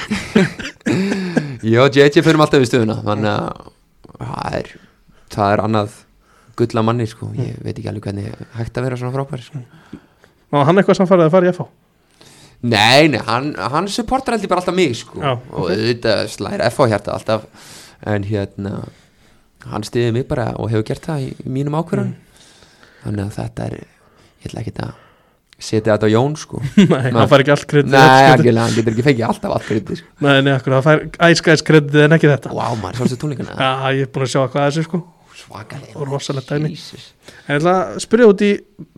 Ég 1.72 1.80
og 1.86 1.96
JJ 2.00 2.24
fyrir 2.25 2.44
alltaf 2.44 2.60
við 2.63 2.69
stöðuna 2.74 3.00
Þannig 3.06 3.31
að 3.31 3.74
það 4.19 4.60
er, 4.60 4.72
það 5.31 5.54
er 5.56 5.63
annað 5.63 5.98
gulla 6.60 6.81
manni 6.84 7.06
sko. 7.07 7.30
Ég 7.40 7.60
veit 7.63 7.78
ekki 7.78 7.88
alveg 7.88 8.04
hvernig 8.10 8.34
hægt 8.57 8.75
að 8.80 8.84
vera 8.90 8.98
svona 9.00 9.13
frábær 9.16 9.44
sko. 9.46 9.62
og 10.51 10.66
hann 10.68 10.81
eitthvað 10.81 10.98
samfærið 11.00 11.30
að 11.30 11.36
fara 11.38 11.48
í 11.48 11.54
FH 11.54 11.68
Nei, 12.60 13.08
nei, 13.08 13.20
hann, 13.24 13.54
hann 13.56 13.88
supportar 13.92 14.36
heldur 14.36 14.52
bara 14.52 14.60
alltaf 14.64 14.76
mig 14.76 14.96
sko. 15.00 15.22
Já, 15.24 15.36
Og 15.54 15.70
auðvitað 15.72 16.26
slæðir 16.34 16.66
F 16.68 16.82
á 16.84 16.86
hjarta 16.92 17.14
alltaf. 17.16 17.46
En 18.08 18.26
hérna 18.28 18.82
Hann 19.70 19.84
stiði 19.84 20.14
mig 20.16 20.28
bara 20.28 20.54
og 20.56 20.70
hefur 20.72 20.86
gert 20.88 21.04
það 21.04 21.26
í, 21.26 21.30
í 21.44 21.52
mínum 21.52 21.76
ákvörðan 21.76 22.14
Þannig 23.04 23.26
að 23.26 23.34
þetta 23.36 23.66
er 23.68 23.74
Ég 23.80 24.48
ætla 24.48 24.64
ekki 24.64 24.74
að 24.86 24.94
setja 25.60 25.96
þetta 25.98 26.08
á 26.08 26.14
Jón 26.14 26.36
sko. 26.40 26.62
Nei, 26.90 27.12
hann 27.12 27.28
fær 27.28 27.44
ekki 27.44 27.52
allt 27.52 27.66
kredit. 27.68 27.92
Nei, 27.92 28.30
algjörlega, 28.32 28.64
hann 28.64 28.78
getur 28.78 28.94
ekki 28.96 29.06
fengið 29.10 29.25
alltaf 29.28 29.56
allt 29.58 29.66
fyrir 29.68 30.00
sko. 30.00 30.08
Nei, 30.24 30.38
nei, 30.46 30.54
akkur, 30.56 30.75
það 30.78 30.86
fær 30.86 31.01
æskæðis 31.28 31.66
kreditið 31.68 32.06
en 32.06 32.16
ekki 32.16 32.30
þetta. 32.32 32.54
Vá, 32.56 32.63
maður, 32.80 33.01
sástu 33.01 33.18
tónleikana 33.20 33.58
Já, 33.60 33.72
ég 33.98 34.08
er 34.08 34.13
búin 34.16 34.24
að 34.24 34.32
sjá 34.32 34.39
hvað 34.46 34.70
þessi 34.70 34.86
sko. 34.88 35.01
Svakalega. 35.39 35.96
Og 36.00 36.08
rosalegt 36.08 36.54
dæmi. 36.54 36.72
En 36.72 37.51
ég 37.51 37.60
ætla 37.60 37.75
að 37.75 38.00
spyrja 38.06 38.32
út 38.32 38.46
í 38.48 38.51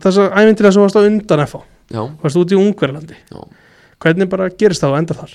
þessa 0.06 0.28
ævintýra 0.38 0.72
sem 0.74 0.86
varst 0.86 0.98
á 0.98 1.02
undan 1.02 1.44
FH 1.48 1.64
Varst 1.92 2.38
út 2.40 2.52
í 2.52 2.58
Ungverlandi 2.58 3.16
já. 3.30 3.40
Hvernig 4.02 4.30
bara 4.32 4.48
gerist 4.50 4.82
það 4.82 4.94
og 4.94 4.98
enda 5.02 5.16
þar? 5.18 5.34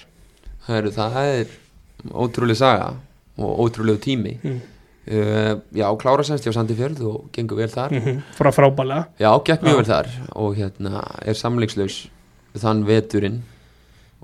Heru, 0.67 0.91
Það 0.91 1.17
er 1.23 1.51
ótrúlega 2.11 2.59
saga 2.59 2.87
Og 3.37 3.59
ótrúlega 3.63 4.01
tími. 4.01 4.33
Mm. 4.43 4.57
uh, 5.11 5.53
Já, 5.77 5.87
klára 6.01 6.25
semst 6.27 6.43
hjá 6.47 6.53
Sandifjörð 6.55 7.03
Og 7.07 7.29
gengur 7.35 7.61
vel 7.61 7.69
þar. 7.71 7.93
Mm 7.95 8.23
Frá 8.37 8.51
frábælega 8.51 9.05
Já, 9.21 9.31
gekk 9.45 9.63
mjög 9.63 9.73
Já. 9.73 9.77
vel 9.81 9.91
þar 9.91 10.11
Og 10.35 10.57
hérna 10.57 11.03
er 11.23 11.37
samlingslaus 11.37 12.07
Þann 12.57 12.85
veturinn. 12.87 13.41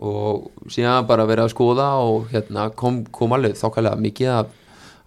Og 0.01 0.49
síðan 0.73 1.05
bara 1.07 1.27
verið 1.29 1.45
að 1.47 1.53
skoða 1.53 1.89
Og 2.01 2.29
hérna 2.33 2.69
kom, 2.75 3.03
kom 3.13 3.35
alveg 3.37 3.55
þokkalega 3.59 3.99
mikið 4.01 4.31
af, 4.39 4.47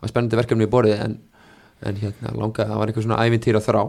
af 0.00 0.12
spennandi 0.12 0.38
verkefni 0.38 0.68
í 0.68 0.70
borðið 0.70 1.02
En, 1.08 1.18
en 1.82 1.96
hérna 2.00 2.32
langaði 2.38 2.70
Það 2.70 2.78
var 2.78 2.92
eitthvað 2.92 3.08
svona 3.08 3.24
ævintýra 3.26 3.64
þrá 3.64 3.82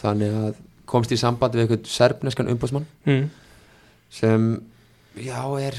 Þannig 0.00 0.38
að 0.40 0.54
komst 0.86 1.12
í 1.12 1.18
sambandi 1.20 1.58
við 1.58 1.66
eitthvað 1.66 1.90
serbneskan 1.92 2.50
umbásmann 2.52 2.86
mm. 3.06 3.24
sem 4.10 4.48
já 5.16 5.40
er 5.60 5.76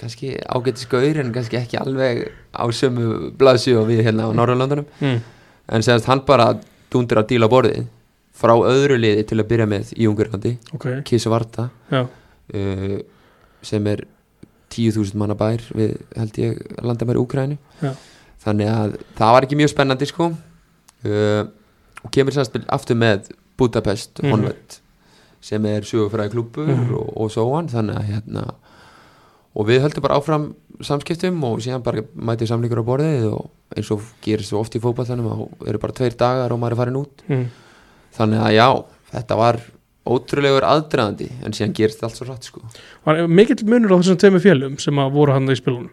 kannski 0.00 0.34
ágætis 0.50 0.86
gaur 0.90 1.20
en 1.22 1.32
kannski 1.34 1.58
ekki 1.60 1.78
alveg 1.80 2.24
á 2.52 2.64
sömu 2.74 3.30
blaðsjó 3.38 3.82
og 3.82 3.88
við 3.90 4.04
hérna 4.08 4.28
á 4.28 4.36
Norrlandunum 4.36 4.86
Mm. 5.00 5.20
en 5.68 5.82
segast 5.82 6.06
hann 6.10 6.24
bara 6.26 6.52
dundur 6.92 7.22
að 7.22 7.30
díla 7.32 7.48
borðið 7.50 7.86
frá 8.34 8.52
öðru 8.58 8.98
liði 8.98 9.24
til 9.26 9.38
að 9.40 9.48
byrja 9.48 9.66
með 9.70 9.92
í 9.96 10.06
Ungurlandi, 10.10 10.58
Ok, 10.74 10.86
Kisvarta 11.06 11.70
já 11.90 12.02
uh, 12.04 12.98
sem 13.64 13.86
er 13.86 14.02
10.000 14.74 15.14
manna 15.16 15.36
bær 15.38 15.62
við 15.72 15.94
held 16.18 16.38
ég 16.42 16.58
landamæri 16.82 17.20
Úkrænu 17.22 17.56
Já. 17.80 17.92
þannig 18.44 18.68
að 18.68 18.96
það 19.16 19.32
var 19.36 19.46
ekki 19.46 19.58
mjög 19.60 19.70
spennandi 19.72 20.08
sko 20.10 20.26
uh, 20.34 21.44
og 22.04 22.12
kemur 22.12 22.34
sérst 22.36 22.58
aftur 22.68 22.98
með 22.98 23.30
Budapest 23.58 24.22
Mhm. 24.22 24.30
Honved 24.30 24.78
sem 25.44 25.66
er 25.66 25.82
sögufræði 25.82 26.32
klúbbur 26.32 26.66
Mhm. 26.68 26.94
og, 26.94 27.12
og 27.16 27.30
svo 27.30 27.48
hann 27.54 27.68
þannig 27.68 27.96
að 28.00 28.08
hérna 28.12 28.44
og 29.54 29.66
við 29.68 29.82
höldum 29.84 30.02
bara 30.02 30.16
áfram 30.18 30.54
samskiptum 30.82 31.42
og 31.44 31.60
síðan 31.60 31.82
bara 31.84 32.02
mætið 32.16 32.48
samlingur 32.50 32.80
á 32.82 32.88
borðið 32.88 33.26
og 33.32 33.50
eins 33.76 33.90
og 33.94 34.00
gerist 34.24 34.50
svo 34.50 34.58
oft 34.60 34.74
í 34.74 34.80
fótballanum 34.80 35.28
þá 35.30 35.68
eru 35.68 35.78
bara 35.78 35.92
tveir 35.92 36.16
dagar 36.16 36.52
og 36.52 36.58
maður 36.60 36.72
er 36.72 36.76
farin 36.82 36.96
út 36.98 37.22
mm. 37.28 37.44
þannig 38.18 38.40
að 38.40 38.54
já, 38.56 38.84
þetta 39.12 39.36
var 39.36 39.60
ótrúlegur 40.04 40.66
aðdraðandi 40.68 41.30
en 41.44 41.52
síðan 41.56 41.72
gerist 41.78 42.02
allt 42.04 42.16
svo 42.18 42.26
rætt 42.28 42.44
sko 42.50 42.60
Var 43.06 43.26
mikill 43.28 43.62
munur 43.64 43.94
á 43.94 44.00
þessum 44.02 44.18
tveimur 44.20 44.42
fjölum 44.44 44.80
sem 44.80 44.98
að 45.00 45.12
voru 45.14 45.32
hann 45.32 45.46
í 45.48 45.56
spilunum 45.56 45.90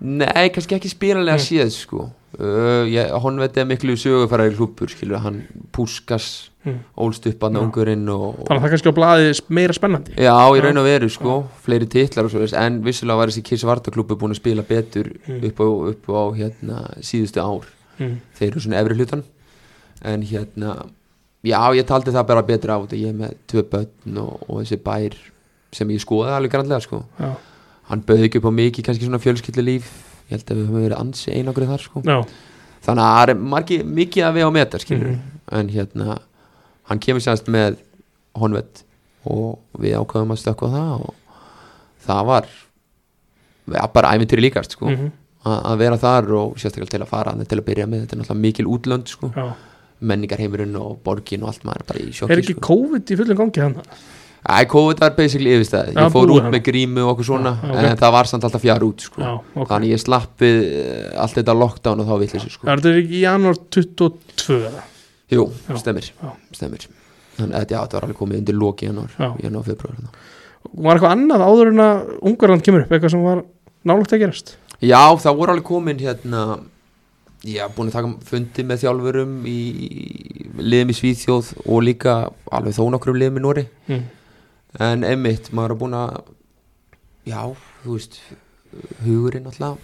Nei, 0.00 0.48
kannski 0.52 0.74
ekki 0.76 0.90
spílanlega 0.90 1.38
Mm. 1.38 1.44
séð 1.44 1.70
sko 1.72 2.00
uh, 2.40 3.20
Honveit 3.22 3.56
er 3.56 3.64
miklu 3.68 3.94
sögufæraði 3.96 4.56
klúpur 4.56 4.90
skilur, 4.90 5.20
hann 5.22 5.44
Púskas 5.72 6.50
mm. 6.66 6.80
ólst 6.98 7.26
upp 7.30 7.44
að 7.46 7.52
Já. 7.54 7.56
náungurinn 7.60 8.08
og, 8.10 8.40
Þannig 8.48 8.58
að 8.58 8.64
það 8.64 8.72
kannski 8.74 8.90
á 8.90 8.98
blaði 8.98 9.28
meira 9.54 9.76
spennandi 9.76 10.16
Já, 10.18 10.34
í 10.34 10.58
Já. 10.58 10.64
raun 10.66 10.80
og 10.82 10.88
veru 10.88 11.08
sko, 11.14 11.36
fleiri 11.64 11.86
titlar 11.94 12.26
og 12.26 12.34
svo 12.34 12.42
þess, 12.42 12.56
en 12.58 12.80
vissulega 12.84 13.20
var 13.22 13.32
þessi 13.32 13.44
Kiss 13.46 13.64
Vartaklúbu 13.64 14.18
búin 14.18 14.34
að 14.34 14.40
spila 14.42 14.66
betur 14.66 15.12
Mm. 15.28 15.40
upp 15.48 15.62
á, 15.62 15.66
upp 15.94 16.10
á 16.10 16.22
hérna, 16.42 16.82
síðustu 17.00 17.40
ár 17.40 17.70
mm. 18.02 18.18
þeir 18.34 18.50
eru 18.50 18.60
svona 18.66 18.82
efri 18.82 18.98
hlutan 18.98 19.22
en 20.04 20.22
hérna, 20.26 20.74
já 21.46 21.60
ég 21.78 21.86
taldi 21.86 22.10
það 22.12 22.26
bara 22.28 22.42
betur 22.42 22.74
á 22.74 22.78
þetta, 22.82 22.98
ég 22.98 23.08
er 23.14 23.18
með 23.22 23.38
tvö 23.48 23.62
börn 23.70 24.18
og, 24.20 24.42
og 24.50 24.60
þessi 24.64 24.82
bær 24.84 25.16
sem 25.72 25.88
ég 25.94 26.02
skoði 26.02 26.34
alveg 26.34 26.50
grannlega 26.52 26.82
sko, 26.84 27.04
Já, 27.18 27.30
hann 27.90 28.02
bauði 28.06 28.28
ekki 28.28 28.40
upp 28.40 28.48
á 28.48 28.52
mikið 28.58 28.84
kannski 28.88 29.06
svona 29.08 29.20
fjölskyldu 29.22 29.64
líf 29.64 29.88
ég 30.30 30.36
held 30.38 30.44
að 30.50 30.56
við 30.56 30.66
höfum 30.68 30.84
verið 30.86 30.98
ansi 31.00 31.32
einagrið 31.36 31.72
þar 31.74 31.82
sko. 31.84 32.02
Þannig 32.84 33.04
að 33.04 33.16
það 33.16 33.28
er 33.28 33.34
margi, 33.54 33.78
mikið 33.84 34.24
að 34.28 34.34
við 34.38 34.44
á 34.44 34.50
meta 34.52 34.78
skilur 34.78 35.10
Mhm. 35.10 35.20
en 35.52 35.68
hérna 35.68 36.18
hann 36.88 36.98
kemur 37.00 37.20
sérst 37.24 37.46
með 37.48 37.76
honvett 38.36 38.82
og 39.24 39.58
við 39.78 39.94
ákvæðum 40.00 40.32
að 40.34 40.40
stökkva 40.42 40.70
það 40.72 41.04
og 41.08 41.14
það 42.06 42.24
var 42.26 42.46
bara 43.94 44.12
ævintýri 44.16 44.40
líkast 44.50 44.72
sko. 44.76 44.88
Mm 44.90 45.12
að 45.44 45.58
að 45.68 45.76
vera 45.76 45.96
þar 46.00 46.28
og 46.40 46.54
sérstaklega 46.56 46.88
til 46.94 47.00
að 47.04 47.08
fara 47.10 47.32
til 47.44 47.58
að 47.60 47.64
byrja 47.66 47.84
með, 47.86 48.06
þetta 48.06 48.14
er 48.14 48.20
náttúrulega 48.22 48.40
mikil 48.40 48.64
útlönd 48.64 49.10
sko, 49.12 49.28
menningarheimurinn 50.00 50.76
og 50.80 51.02
borgin 51.04 51.42
og 51.44 51.48
allt 51.50 51.66
maður 51.68 51.82
er 51.82 51.88
bara 51.90 52.00
í 52.00 52.12
sjokki 52.16 52.32
Er 52.32 52.40
ekki 52.40 52.54
sko. 52.56 52.62
COVID 52.64 53.04
í 53.12 53.18
fullum 53.20 53.36
gangi 53.42 53.60
hann? 53.60 53.74
Æ, 54.44 54.66
COVID 54.68 54.98
var 55.00 55.14
basically 55.16 55.54
yfirstæði, 55.56 55.94
Já, 55.96 56.02
ég 56.04 56.12
fór 56.12 56.30
út 56.34 56.48
með 56.52 56.60
grímu 56.66 57.00
og 57.06 57.14
okkur 57.14 57.24
svona, 57.30 57.54
Já, 57.62 57.70
ok. 57.72 57.84
en 57.88 57.96
það 58.02 58.12
var 58.12 58.28
samt 58.28 58.44
alltaf 58.44 58.60
fjár 58.64 58.82
út 58.84 59.00
sko, 59.06 59.22
Já, 59.24 59.30
ok 59.56 59.70
þannig 59.70 59.94
ég 59.94 60.02
slappið 60.02 60.58
eh, 60.68 61.14
allt 61.24 61.38
þetta 61.38 61.54
lockdown 61.56 62.02
og 62.04 62.10
þá 62.10 62.18
villis 62.20 62.44
sko. 62.52 62.68
Er 62.68 62.82
þetta 62.82 63.00
ekki 63.00 63.16
í 63.16 63.22
janúar 63.24 63.56
22 63.72 64.58
eða? 64.68 64.82
Jú, 65.32 65.46
Já. 65.70 65.78
stemmir, 65.80 66.10
Já. 66.20 66.32
stemmir 66.58 66.84
Þannig 67.34 67.56
að 67.58 67.64
já, 67.72 67.78
þetta 67.80 67.96
var 67.96 68.04
alveg 68.06 68.18
komið 68.20 68.42
undir 68.42 68.54
loki 68.60 68.86
janúar, 68.90 69.14
Já. 69.18 69.30
janúar, 69.42 69.64
februar 69.66 69.96
hérna. 69.96 70.12
Var 70.84 70.98
eitthvað 71.00 71.14
annað 71.16 71.46
áður 71.48 71.70
en 71.72 71.82
að 71.86 72.12
Ungarland 72.30 72.62
kemur 72.68 72.84
upp, 72.84 72.92
eitthvað 72.94 73.10
sem 73.16 73.24
var 73.24 73.40
nálægt 73.84 74.12
að 74.14 74.22
gerast? 74.26 74.52
Já, 74.84 75.00
það 75.24 75.36
voru 75.40 75.54
alveg 75.56 75.64
komin 75.72 75.98
hérna 76.04 76.44
Já, 77.44 77.66
búin 77.68 77.90
að 77.90 77.96
taka 77.98 78.12
fundi 78.24 78.62
með 78.64 78.84
þjálfurum 78.84 79.32
í 79.44 79.56
liðum 80.64 80.92
í 80.92 80.96
Svíþjóð 80.96 81.50
og 81.66 81.82
líka 81.84 82.14
alveg 82.54 82.72
þó 82.78 82.86
nokkrum 82.94 83.18
liðum 83.20 83.40
í 83.40 83.42
Nóri 83.44 83.64
Mm. 83.88 84.04
En 84.80 85.04
einmitt, 85.06 85.52
maður 85.54 85.74
er 85.74 85.80
búin 85.82 85.94
að 85.98 86.16
já, 87.30 87.40
þú 87.84 87.92
veist 87.98 88.18
hugurinn 89.04 89.46
alltaf 89.46 89.78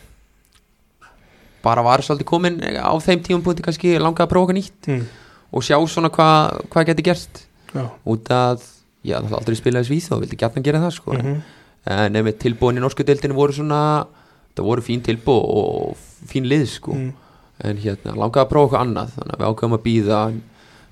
bara 1.63 1.83
var 1.85 2.01
svolítið 2.03 2.27
komin 2.29 2.59
á 2.65 2.91
þeim 3.05 3.23
tímapunkti 3.27 3.63
kannski 3.67 3.95
langaði 4.01 4.27
að 4.27 4.33
prófa 4.33 4.57
nýtt 4.57 4.89
Mm. 4.89 5.07
og 5.53 5.63
sjá 5.63 5.77
svona 5.87 6.11
hvað 6.11 6.67
hva 6.73 6.85
geti 6.89 7.03
gert 7.05 7.47
Já, 7.75 7.87
út 8.07 8.27
að, 8.35 8.63
já, 9.07 9.21
það 9.23 9.37
aldrei 9.39 9.57
spilaði 9.57 9.85
í 9.87 9.89
Svíþjóð 9.91 10.21
vildi 10.25 10.37
gætna 10.41 10.63
gera 10.65 10.81
það 10.83 10.95
sko. 10.97 11.13
Mm 11.15 11.41
en 11.91 12.13
einmitt 12.19 12.37
tilbúin 12.43 12.77
í 12.77 12.81
norsku 12.83 13.05
deildinu 13.09 13.33
voru 13.33 13.55
svona 13.57 14.05
það 14.53 14.67
voru 14.67 14.83
fín 14.85 15.01
tilbúið 15.01 15.47
og 15.57 15.97
fín 16.29 16.45
lið 16.45 16.67
sko. 16.69 16.93
Mm. 16.93 17.13
en 17.65 17.77
hérna 17.81 18.13
langaði 18.17 18.43
að 18.45 18.51
prófa 18.51 18.65
eitthvað 18.67 18.83
annað 18.85 19.15
þannig 19.15 19.33
að 19.35 19.41
við 19.41 19.49
ákveðum 19.49 19.77
að 19.79 19.85
býða 19.87 20.19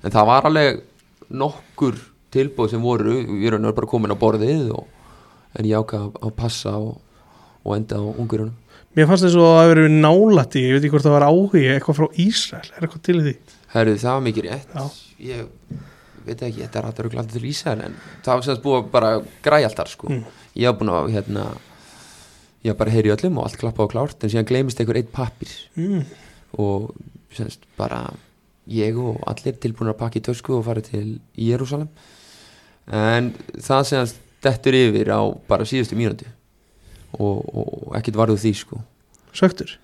en 0.03 0.11
það 0.15 0.25
var 0.31 0.47
alveg 0.49 0.81
nokkur 1.29 1.99
tilbúið 2.33 2.73
sem 2.73 2.81
voru 2.83 3.17
við 3.25 3.47
erum 3.51 3.67
bara 3.73 3.89
komin 3.89 4.13
á 4.13 4.21
borðið 4.21 4.71
og, 4.75 4.87
en 5.59 5.65
ég 5.69 5.77
ákveði 5.81 6.11
að, 6.21 6.33
passa 6.37 6.73
og, 6.77 6.97
og 7.65 7.75
enda 7.77 7.99
á 8.01 8.03
ungurunum 8.05 8.55
Mér 8.97 9.05
fannst 9.05 9.21
þess 9.27 9.37
að 9.37 9.51
það 9.53 9.67
verið 9.69 9.91
nálægt 10.01 10.55
í, 10.57 10.61
ég 10.65 10.73
veit 10.73 10.81
ekki 10.87 10.91
hvort 10.95 11.05
það 11.05 11.13
var 11.13 11.25
áhugi 11.29 11.61
eitthvað 11.69 11.97
frá 11.99 12.07
Ísrael, 12.23 12.69
er 12.73 12.85
eitthvað 12.87 13.03
til 13.05 13.19
því? 13.21 13.33
Herru, 13.75 13.93
það 14.01 14.15
var 14.15 14.23
mikið 14.25 14.47
rétt 14.47 14.71
Já. 14.73 14.85
ég 15.29 15.75
veit 16.25 16.41
ekki, 16.47 16.63
þetta 16.63 16.79
er 16.81 16.87
alltaf 16.89 17.05
rugglandi 17.05 17.35
til 17.35 17.45
Ísæl 17.51 17.75
en 17.85 17.93
það 18.25 18.31
var 18.39 18.47
semst 18.47 18.63
búið 18.65 18.87
bara 18.93 19.11
græja 19.45 19.69
allt 19.69 19.77
þar 19.77 19.91
sko 19.93 20.09
Mm. 20.09 20.23
ég 20.57 20.65
var 20.71 20.79
búin 20.79 20.91
að 20.95 21.11
hérna 21.13 21.43
ég 22.65 22.73
var 22.73 22.79
bara 22.81 22.91
að 22.91 22.97
heyri 22.97 23.13
öllum 23.13 23.37
og 23.39 23.45
allt 23.47 23.59
klappa 23.61 23.85
á 23.85 23.91
klárt 23.93 24.23
en 24.25 24.33
síðan 24.33 24.49
gleymist 24.49 24.81
einhver 24.81 24.97
eitt 24.99 25.11
pappir 25.15 25.53
Mm. 25.77 26.01
og 26.57 26.89
semst 27.31 27.61
bara 27.77 28.01
ég 28.69 28.97
og 28.97 29.21
allir 29.29 29.53
tilbúin 29.61 29.93
að 29.93 29.99
pakka 30.01 30.19
í 30.19 30.25
tösku 30.25 30.57
og 30.57 30.65
fara 30.65 30.81
til 30.81 31.19
Jérúsalem 31.37 31.87
en 32.89 33.31
það 33.59 33.83
semst 33.91 34.21
dettur 34.43 34.77
yfir 34.77 35.11
á 35.11 35.21
bara 35.49 35.67
síðustu 35.67 35.97
mínúti 35.99 36.27
og, 37.17 37.43
og 37.43 37.95
ekkert 37.99 38.19
varðu 38.19 38.39
því 38.39 38.53
sko 38.63 38.81
Söktur? 39.35 39.75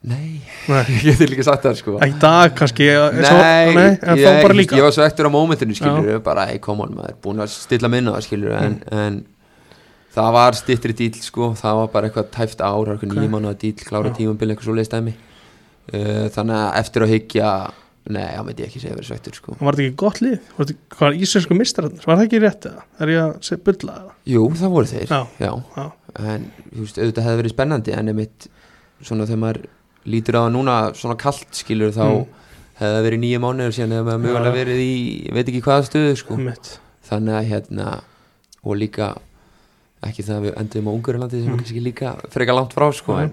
nei, 0.00 0.40
Nei, 0.68 0.84
ég 0.96 1.02
geti 1.10 1.28
líka 1.28 1.44
sagt 1.44 1.66
það 1.66 1.76
sko 1.80 1.98
í 2.04 2.12
dag 2.20 2.54
kannski 2.56 2.86
Nei, 2.88 3.24
svo, 3.24 3.40
nei 3.40 3.90
en 4.00 4.20
ég, 4.20 4.54
líka 4.56 4.78
ég 4.78 4.86
var 4.86 4.94
svo 4.96 5.04
eftir 5.04 5.28
á 5.28 5.30
mómentinu 5.32 5.76
skilur 5.76 6.22
bara, 6.24 6.46
hey, 6.48 6.60
come 6.62 6.86
on 6.86 6.96
maður, 6.96 7.18
búin 7.24 7.44
að 7.44 7.52
stilla 7.52 7.90
minna 7.92 8.16
það 8.16 8.26
skilur 8.28 8.56
en, 8.56 8.78
Mm. 8.80 9.02
en 9.04 9.20
það 10.14 10.32
var 10.34 10.56
stittri 10.58 10.96
dýl 10.96 11.20
sko, 11.22 11.52
það 11.58 11.76
var 11.82 11.90
bara 11.92 12.08
eitthvað 12.08 12.30
tæft 12.34 12.64
ára, 12.64 12.96
eitthvað 12.96 13.12
Ok. 13.12 13.18
okay. 13.18 13.28
nýjum 13.28 13.58
dýl, 13.60 13.84
klára 13.86 14.10
Já. 14.10 14.16
tímambil, 14.16 14.50
eitthvað 14.50 14.68
svo 14.70 14.74
leistæmi 14.78 15.12
uh, 15.14 16.26
þannig 16.34 16.56
að 16.56 16.78
eftir 16.80 17.04
að 17.04 17.12
hyggja 17.14 17.50
nei, 18.08 18.26
það 18.36 18.44
myndi 18.46 18.62
ég 18.62 18.68
ekki 18.70 18.80
segja 18.80 18.96
verið 18.96 19.08
svektur 19.10 19.34
sko 19.36 19.56
Var 19.60 19.74
þetta 19.76 19.84
ekki 19.86 19.96
gott 20.00 20.20
lið? 20.24 20.38
Var 20.56 20.66
þetta 20.70 21.10
íslensku 21.26 21.54
mistararnir? 21.58 22.04
Var 22.06 22.16
það 22.16 22.24
ekki 22.26 22.40
rétt 22.40 22.66
eða? 22.70 22.82
Er 23.00 23.08
ég 23.12 23.20
að 23.20 23.34
segja 23.44 23.64
bulla 23.64 23.92
eða? 24.00 24.14
Jú, 24.26 24.44
það 24.56 24.70
voru 24.74 24.86
þeir, 24.86 25.06
Já, 25.10 25.20
já, 25.38 25.52
já, 25.76 25.86
en 26.24 26.46
þú 26.72 26.80
veist, 26.86 26.98
auðvitað 26.98 27.24
hefði 27.28 27.40
verið 27.42 27.54
spennandi 27.54 27.92
en 27.98 28.08
einmitt, 28.08 28.48
svona 29.02 29.26
þegar 29.28 29.42
maður 29.44 29.60
lítur 30.06 30.34
á 30.36 30.40
það 30.46 30.52
núna 30.56 30.76
svona 30.96 31.16
kalt 31.20 31.50
skilur 31.60 31.92
þá 31.92 32.04
Mm. 32.08 32.26
hefði 32.80 32.94
það 32.96 33.04
verið 33.10 33.20
nýja 33.20 33.38
mánuður 33.44 33.74
síðan 33.76 33.92
hefði 33.92 34.06
maður 34.08 34.22
mögulega 34.24 34.56
verið 34.56 34.78
í, 34.80 34.94
ég 35.28 35.34
veit 35.36 35.48
ekki 35.52 35.60
hvaða 35.66 35.84
stöðu 35.90 36.16
sko 36.16 36.36
mitt 36.40 36.78
þannig 37.10 37.34
að 37.36 37.48
hérna 37.52 37.88
og 38.64 38.76
líka 38.80 39.10
ekki 40.08 40.24
það 40.24 40.36
að 40.38 40.44
við 40.46 40.54
endum 40.62 40.88
á 40.88 40.92
Ungurlandi 40.96 41.42
sem 41.42 41.50
Mm. 41.50 41.52
er 41.52 41.60
kannski 41.60 41.82
líka 41.84 42.14
frekar 42.32 42.54
langt 42.56 42.72
frá 42.72 42.88
sko, 42.96 43.12
Mhm. 43.12 43.20
en 43.20 43.32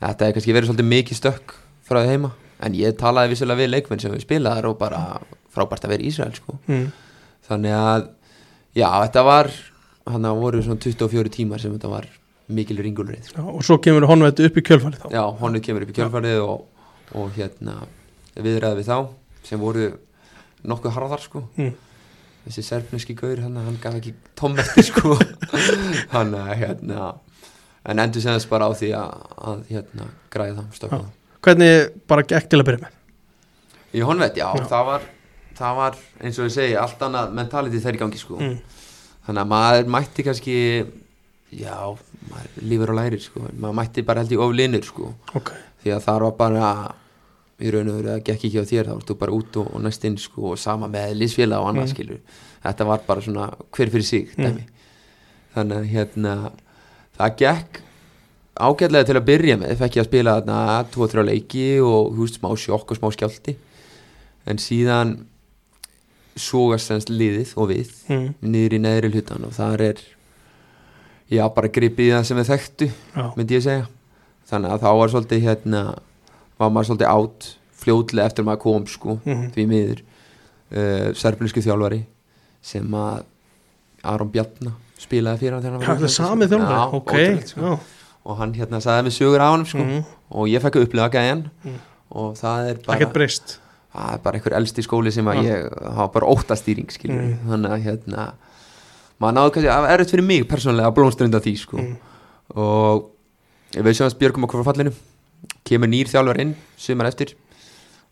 þetta 0.00 0.22
er 0.28 0.32
kannski 0.32 0.54
verið 0.56 0.68
svolítið 0.72 0.88
mikið 0.88 1.20
stökk 1.20 1.54
frá 1.86 2.00
heima 2.08 2.32
en 2.64 2.76
ég 2.76 2.96
talaði 2.98 3.34
vissilega 3.34 3.62
við 3.62 3.72
leikmenn 3.72 4.02
sem 4.02 4.14
við 4.14 4.24
spilaðar 4.24 4.70
og 4.70 4.78
bara 4.80 5.00
frábært 5.52 5.86
að 5.86 5.94
vera 5.94 6.04
í 6.04 6.10
Ísrael 6.12 6.36
sko. 6.36 6.58
mm. 6.66 6.86
þannig 7.48 7.76
að 7.76 8.06
já, 8.76 8.88
þetta 8.90 9.26
var 9.26 9.50
hann 10.06 10.30
voru 10.38 10.62
svona 10.62 10.80
24 10.82 11.34
tímar 11.34 11.62
sem 11.62 11.74
þetta 11.74 11.90
var 11.90 12.08
mikil 12.46 12.78
ringulrið 12.78 13.30
sko. 13.32 13.44
Og 13.58 13.64
svo 13.66 13.78
kemur 13.82 14.06
honveit 14.06 14.40
upp 14.46 14.58
í 14.60 14.64
kjölfarið 14.66 15.02
þá 15.02 15.08
já, 15.16 15.22
honum 15.40 15.64
kemur 15.64 15.86
upp 15.86 15.92
í 15.92 15.96
kjölfarið 15.96 16.42
og, 16.44 16.66
og 17.18 17.32
hérna 17.36 17.80
viðræði 18.36 18.80
við 18.80 18.90
þá 18.90 18.98
sem 19.46 19.62
voru 19.62 19.90
nokkuð 20.66 20.96
harðar 20.96 21.22
sko 21.22 21.42
mm. 21.56 21.74
þessi 22.46 22.64
serfneski 22.66 23.16
gaur 23.18 23.42
hann, 23.44 23.58
hann 23.58 23.78
gaf 23.82 23.98
ekki 23.98 24.14
tómmetti 24.38 24.86
sko 24.86 25.16
hann 26.14 26.34
hérna 26.58 27.12
en 27.86 28.02
endur 28.02 28.22
sem 28.22 28.34
þess 28.34 28.50
bara 28.50 28.70
á 28.70 28.72
því 28.74 28.92
að, 28.98 29.28
að 29.50 29.62
hérna 29.70 30.10
græða 30.32 30.64
það 30.64 30.80
stökka 30.80 31.02
Já. 31.02 31.25
Hvernig 31.46 31.72
bara 32.10 32.24
gekk 32.26 32.48
til 32.50 32.58
að 32.60 32.66
byrja 32.70 32.82
með? 32.86 32.92
í 33.96 34.02
honveit, 34.04 34.34
já, 34.36 34.48
Já. 34.58 34.64
Það, 34.68 34.82
var, 34.90 35.04
það 35.56 35.76
var 35.78 35.94
eins 36.26 36.38
og 36.42 36.48
ég 36.48 36.52
segi, 36.56 36.74
allt 36.76 37.00
annað 37.06 37.30
mentality 37.38 37.78
þeir 37.80 37.96
í 37.96 38.00
gangi 38.02 38.18
sko 38.20 38.36
Mm. 38.42 38.56
þannig 39.26 39.42
að 39.44 39.48
maður 39.52 39.86
mætti 39.94 40.24
kannski 40.26 40.56
já, 41.56 41.76
maður 42.28 42.66
lífur 42.66 42.90
og 42.92 42.98
lærir 42.98 43.22
sko 43.24 43.40
maður 43.56 43.78
mætti 43.78 44.04
bara 44.04 44.20
held 44.24 44.34
ég 44.36 44.42
of 44.44 44.52
linur 44.52 44.84
sko 44.84 45.14
Ok, 45.38 45.52
því 45.84 45.94
að 45.96 46.04
það 46.04 46.20
var 46.26 46.36
bara 46.42 46.72
í 47.62 47.70
raun 47.72 47.88
og 47.88 47.96
veru 48.02 48.12
að 48.18 48.24
gekk 48.26 48.44
ekki 48.50 48.60
á 48.60 48.64
þér 48.68 48.90
þá 48.90 48.94
varstu 48.98 49.16
bara 49.22 49.32
út 49.38 49.56
og, 49.62 49.70
og 49.74 49.80
næst 49.86 50.04
inn 50.04 50.18
sko 50.20 50.50
og 50.52 50.58
sama 50.60 50.90
með 50.92 51.14
liðsfélag 51.22 51.62
og 51.62 51.70
annað 51.72 51.86
Mm. 51.88 51.94
skilur 51.94 52.20
þetta 52.66 52.84
var 52.90 53.00
bara 53.06 53.20
svona 53.24 53.48
hver 53.70 53.90
fyrir 53.94 54.04
sig 54.04 54.28
Mm. 54.36 54.60
þannig 55.54 55.76
að 55.78 55.90
hérna 55.94 56.34
það 57.16 57.36
gekk 57.40 57.80
ágætlega 58.56 59.08
til 59.08 59.16
að 59.18 59.26
byrja 59.28 59.56
með 59.60 59.78
fekk 59.80 59.98
ég 59.98 60.04
að 60.04 60.10
spila 60.10 60.36
þarna 60.38 60.58
2-3 60.94 61.24
leiki 61.28 61.66
og 61.84 62.12
veist 62.16 62.38
smá 62.40 62.50
sjokk 62.56 62.92
og 62.92 63.00
smá 63.00 63.10
skjálti 63.14 63.56
en 64.46 64.60
síðan 64.62 65.16
sógast 66.36 66.90
semst 66.90 67.10
liðið 67.12 67.54
og 67.56 67.70
við 67.72 67.92
mm. 68.12 68.26
niður 68.44 68.76
í 68.76 68.80
neðri 68.84 69.12
hlutan 69.14 69.46
og 69.48 69.54
þar 69.56 69.84
er 69.90 70.02
já 71.32 71.44
bara 71.52 71.72
gripið 71.72 72.12
það 72.14 72.26
sem 72.28 72.40
við 72.40 72.50
þekktu 72.52 72.88
já, 72.90 73.24
myndi 73.36 73.56
ég 73.56 73.64
segja 73.64 73.86
þannig 74.50 74.74
að 74.74 74.84
þá 74.84 74.90
var 75.00 75.12
svolítið 75.14 75.46
hérna 75.46 75.84
var 76.56 76.72
maður 76.72 76.90
svolítið 76.90 77.12
átt 77.12 77.48
fljótlega 77.76 78.30
eftir 78.30 78.44
að 78.44 78.50
maður 78.50 78.62
kom 78.66 78.86
sko 78.90 79.16
mm. 79.24 79.46
því 79.56 79.66
miður 79.70 80.02
uh, 80.04 81.08
serblinsku 81.18 81.64
þjálfari 81.64 82.02
sem 82.66 82.98
að 83.00 83.24
Aron 84.06 84.30
Bjarnar 84.30 84.76
spilaði 85.00 85.42
fyrir 85.42 85.56
hann 85.56 85.64
þegar 85.64 85.76
hann 85.76 85.82
var 85.82 85.88
það 85.88 86.06
er 86.06 86.08
í 86.08 86.14
sami 86.14 86.46
Íslandi, 86.46 86.50
þjálfari, 86.52 86.86
sko. 86.86 87.00
ok 87.00 87.50
sko. 87.50 87.60
já. 87.66 87.95
Og 88.26 88.40
hann 88.40 88.54
hérna 88.58 88.80
sagði 88.82 89.06
með 89.06 89.14
sögur 89.20 89.42
á 89.44 89.48
hann 89.54 89.66
sko. 89.68 89.78
mm. 89.84 90.02
og 90.34 90.48
ég 90.50 90.62
fekk 90.64 90.78
að 90.80 90.86
upplifa 90.88 91.10
gæjan 91.14 91.44
Mm. 91.64 91.78
og 92.10 92.34
það 92.38 92.70
er 92.70 92.80
bara 92.86 92.98
ekkert 92.98 93.14
breyst 93.14 93.58
það 93.94 94.12
er 94.14 94.18
bara 94.24 94.36
einhver 94.38 94.56
elsti 94.58 94.82
skóli 94.84 95.12
sem 95.14 95.24
að 95.30 95.38
Já. 95.40 95.42
ég 95.46 95.78
hafa 95.96 96.12
bara 96.12 96.26
óttastýring 96.34 96.90
Mm. 96.90 97.38
þannig 97.50 97.70
að 97.76 97.84
hérna 97.86 98.26
maður 99.20 99.34
náðu 99.38 99.52
kannski, 99.54 99.70
það 99.72 99.86
er 99.88 99.94
erfitt 99.98 100.10
fyrir 100.14 100.26
mig 100.26 100.48
persónulega 100.48 100.90
að 100.90 100.96
blómstrunda 100.98 101.40
því 101.40 101.54
sko 101.58 101.76
Mm. 101.78 101.96
og 102.56 103.10
veist 103.76 103.98
sem 103.98 104.06
að 104.08 104.18
Björgum 104.20 104.44
okkur 104.46 104.62
frá 104.62 104.72
fallinu 104.74 104.92
kemur 105.64 105.88
nýr 105.88 106.08
þjálfur 106.10 106.40
inn 106.40 106.54
sumar 106.76 107.06
eftir 107.10 107.34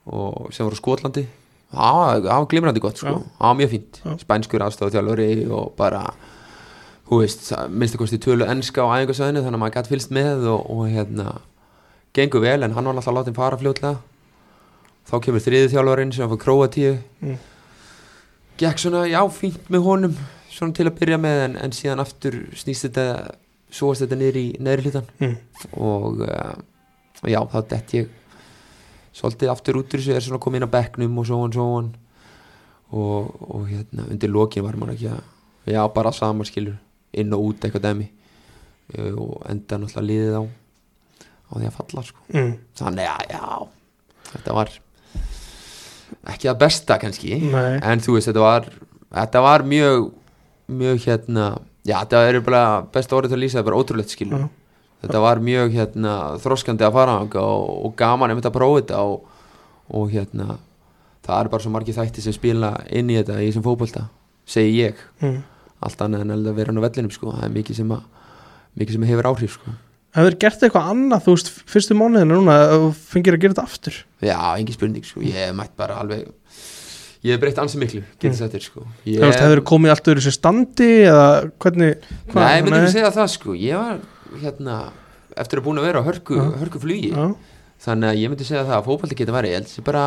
og 0.07 0.53
sem 0.53 0.67
voru 0.67 0.77
Skotlandi 0.77 1.27
það 1.75 2.23
var 2.29 2.47
glimrandi 2.51 2.81
gott 2.83 2.99
sko 3.01 3.15
það 3.25 3.41
var 3.41 3.55
mjög 3.59 3.71
fínt, 3.75 4.01
Já. 4.05 4.17
spænskur 4.25 4.63
aðstofa 4.63 4.93
þjálfuri 4.95 5.51
og 5.51 5.75
bara 5.77 6.03
hú 7.09 7.21
veist, 7.21 7.51
minnst 7.69 7.97
að 7.97 8.05
kosti 8.05 8.21
tölu 8.23 8.47
enska 8.49 8.85
á 8.85 8.95
æfingarsöðinu 8.97 9.43
þannig 9.45 9.59
að 9.59 9.63
maður 9.63 9.77
gæti 9.79 9.93
fylgst 9.93 10.15
með 10.15 10.47
og, 10.53 10.69
og 10.73 10.87
hérna 10.89 11.27
gengur 12.17 12.45
vel 12.45 12.61
en 12.63 12.77
hann 12.77 12.89
var 12.89 12.97
alltaf 12.97 13.17
látið 13.19 13.39
fara 13.39 13.61
fljótlega. 13.61 13.99
Þá 15.05 15.17
kemur 15.27 15.45
þriði 15.45 15.73
þjálfarinn 15.75 16.15
sem 16.17 16.25
var 16.25 16.33
frá 16.33 16.45
Króatíu. 16.47 16.95
Mm. 17.21 17.37
gekk 18.57 18.79
svona, 18.79 19.03
já, 19.11 19.19
fínt 19.35 19.71
með 19.73 19.83
honum 19.83 20.13
svona 20.55 20.77
til 20.77 20.87
að 20.87 20.99
byrja 21.01 21.19
með 21.19 21.41
en, 21.49 21.57
en 21.65 21.75
síðan 21.75 22.03
aftur 22.05 22.37
snýst 22.55 22.87
þetta 22.87 23.07
svoast 23.75 24.05
þetta 24.05 24.19
niður 24.21 24.39
í 24.39 24.45
neðri 24.63 24.87
hlutan 24.87 25.09
mm. 25.19 25.35
og 25.83 26.23
uh, 26.23 26.55
já, 27.27 27.41
þá 27.51 27.59
dett 27.73 27.97
ég 27.99 28.13
svolítið 29.15 29.51
aftur 29.51 29.81
út 29.81 29.95
úr 29.95 30.03
þessu 30.03 30.15
er 30.15 30.25
svona 30.27 30.43
komið 30.43 30.63
inn 30.63 30.69
á 30.71 30.75
bekknum 30.77 31.21
og 31.21 31.29
svo 31.29 31.41
hann, 31.43 31.55
svo 31.55 31.67
hann 31.73 31.91
og, 32.95 33.35
og 33.51 33.69
hérna 33.71 34.07
undir 34.11 34.31
lokin 34.31 34.67
var 34.67 34.79
maður 34.79 34.95
ekki 34.95 35.11
að 35.15 35.75
já, 35.75 35.83
bara 35.97 36.15
saman 36.15 36.49
skilur 36.49 36.79
inn 37.21 37.33
og 37.37 37.45
út 37.51 37.65
eitthvað 37.67 37.87
dæmi 37.89 38.07
uh, 38.99 39.13
og 39.25 39.45
enda 39.51 39.79
náttúrulega 39.79 40.09
liðið 40.11 40.39
á 40.41 40.43
á 41.45 41.53
því 41.59 41.67
að 41.69 41.77
falla 41.79 42.03
sko 42.09 42.21
Mm. 42.35 42.53
þannig 42.81 43.11
að 43.11 43.31
já, 43.31 43.69
þetta 44.33 44.55
var 44.57 44.71
ekki 46.31 46.49
það 46.49 46.59
besta 46.63 46.97
kannski 47.03 47.39
Nei. 47.43 47.79
en 47.83 48.03
þú 48.03 48.17
veist, 48.17 48.29
þetta 48.31 48.43
var 48.45 48.69
þetta 49.15 49.43
var 49.45 49.65
mjög 49.69 50.11
mjög 50.75 51.01
hérna, 51.05 51.47
já, 51.85 51.97
þetta 52.01 52.21
er 52.31 52.39
bara 52.47 52.63
besta 52.95 53.17
orðið 53.19 53.35
til 53.35 53.39
að 53.39 53.43
lýsa, 53.45 53.59
þetta 53.59 53.65
er 53.65 53.71
bara 53.71 53.81
ótrúlegt 53.83 54.15
skilur 54.15 54.45
Já. 54.45 54.49
þetta 55.05 55.21
var 55.25 55.43
mjög 55.45 55.75
hérna 55.77 56.15
þroskandi 56.41 56.87
að 56.87 56.95
fara 56.97 57.17
og, 57.21 57.37
og 57.85 57.97
gaman 58.01 58.33
einmitt 58.33 58.49
að 58.49 58.57
prófa 58.57 58.81
þetta 58.81 59.03
og, 59.05 59.27
og 59.95 60.13
hérna 60.15 60.57
það 61.25 61.41
er 61.45 61.51
bara 61.53 61.63
svo 61.65 61.73
margir 61.75 61.97
þætti 61.99 62.25
sem 62.25 62.37
spila 62.37 62.73
inn 62.91 63.13
í 63.13 63.19
þetta 63.21 63.39
í 63.43 63.51
þessum 63.51 63.67
fótbolta, 63.69 64.07
segi 64.49 64.79
ég 64.83 65.05
Mm. 65.21 65.43
Allt 65.89 66.05
annað 66.05 66.25
en 66.27 66.35
að 66.37 66.55
vera 66.59 66.73
hann 66.73 66.81
á 66.81 66.87
vellinum 66.87 67.13
sko, 67.15 67.33
það 67.35 67.45
er 67.49 67.55
mikið 67.59 67.79
sem 67.81 67.91
að 67.97 68.05
mikið 68.81 68.97
sem 68.99 69.07
hefur 69.11 69.29
áhrif 69.31 69.57
sko. 69.59 69.75
Hefur 70.15 70.37
gert 70.45 70.63
eitthvað 70.63 70.89
annað, 70.93 71.25
þú 71.27 71.33
veist, 71.35 71.49
fyrstu 71.67 71.95
mánuðinu 71.99 72.37
núna 72.39 72.55
þú 72.71 72.89
fengir 73.11 73.35
að 73.37 73.41
gera 73.45 73.55
þetta 73.57 73.65
aftur? 73.69 73.97
Já, 74.23 74.39
engin 74.61 74.77
spurning 74.77 75.05
sko, 75.09 75.23
ég 75.27 75.35
hef 75.41 75.55
mætt 75.59 75.75
bara 75.79 76.01
alveg 76.03 76.29
Ég 77.25 77.33
hef 77.33 77.41
breytt 77.41 77.57
ansi 77.63 77.79
miklu, 77.81 78.03
getur 78.21 78.29
Mm. 78.29 78.35
mm. 78.37 78.41
þetta 78.45 78.61
sko. 78.61 78.83
Ég, 79.09 79.21
veist, 79.25 79.41
hefur 79.41 79.63
komið 79.65 79.91
allt 79.95 80.09
öðru 80.13 80.23
sér 80.27 80.35
standi 80.37 80.89
eða 81.09 81.29
hvernig 81.59 81.95
hvað- 82.29 82.45
Nei, 82.45 82.63
myndum 82.67 82.85
við 82.85 82.93
segja 82.93 83.11
það 83.17 83.31
sko. 83.33 83.55
Ég 83.57 83.75
var 83.81 83.99
hérna 84.43 84.75
Eftir 85.35 85.59
að 85.59 85.65
búin 85.65 85.79
að 85.81 85.87
vera 85.89 85.99
á 85.99 86.07
hörku, 86.07 86.37
hörku 86.61 86.79
flugi 86.79 87.11
Þannig 87.85 88.11
að 88.13 88.19
ég 88.21 88.29
myndi 88.31 88.45
segja 88.45 88.63
það 88.69 88.77
að 88.77 88.85
fótbolti 88.87 89.17
geta 89.19 89.33
verið 89.35 89.51
Ég 89.51 89.57
held 89.59 89.67
þessi 89.73 89.85
bara 89.89 90.05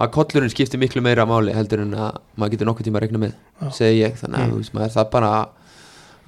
að 0.00 0.10
kollurinn 0.14 0.50
skiptir 0.52 0.78
miklu 0.80 1.02
meira 1.04 1.26
máli 1.28 1.52
heldur 1.54 1.82
en 1.84 1.94
að 1.94 2.18
maður 2.38 2.52
getur 2.54 2.66
nokkuð 2.70 2.86
tíma 2.88 3.00
að 3.00 3.04
regna 3.06 3.18
með 3.24 3.32
Já. 3.62 3.70
segi 3.78 3.98
ég, 4.04 4.14
þannig 4.20 4.38
að 4.40 4.46
Mm. 4.50 4.56
veist, 4.60 4.72
maður 4.74 4.94
það 4.96 5.10
bara 5.10 5.32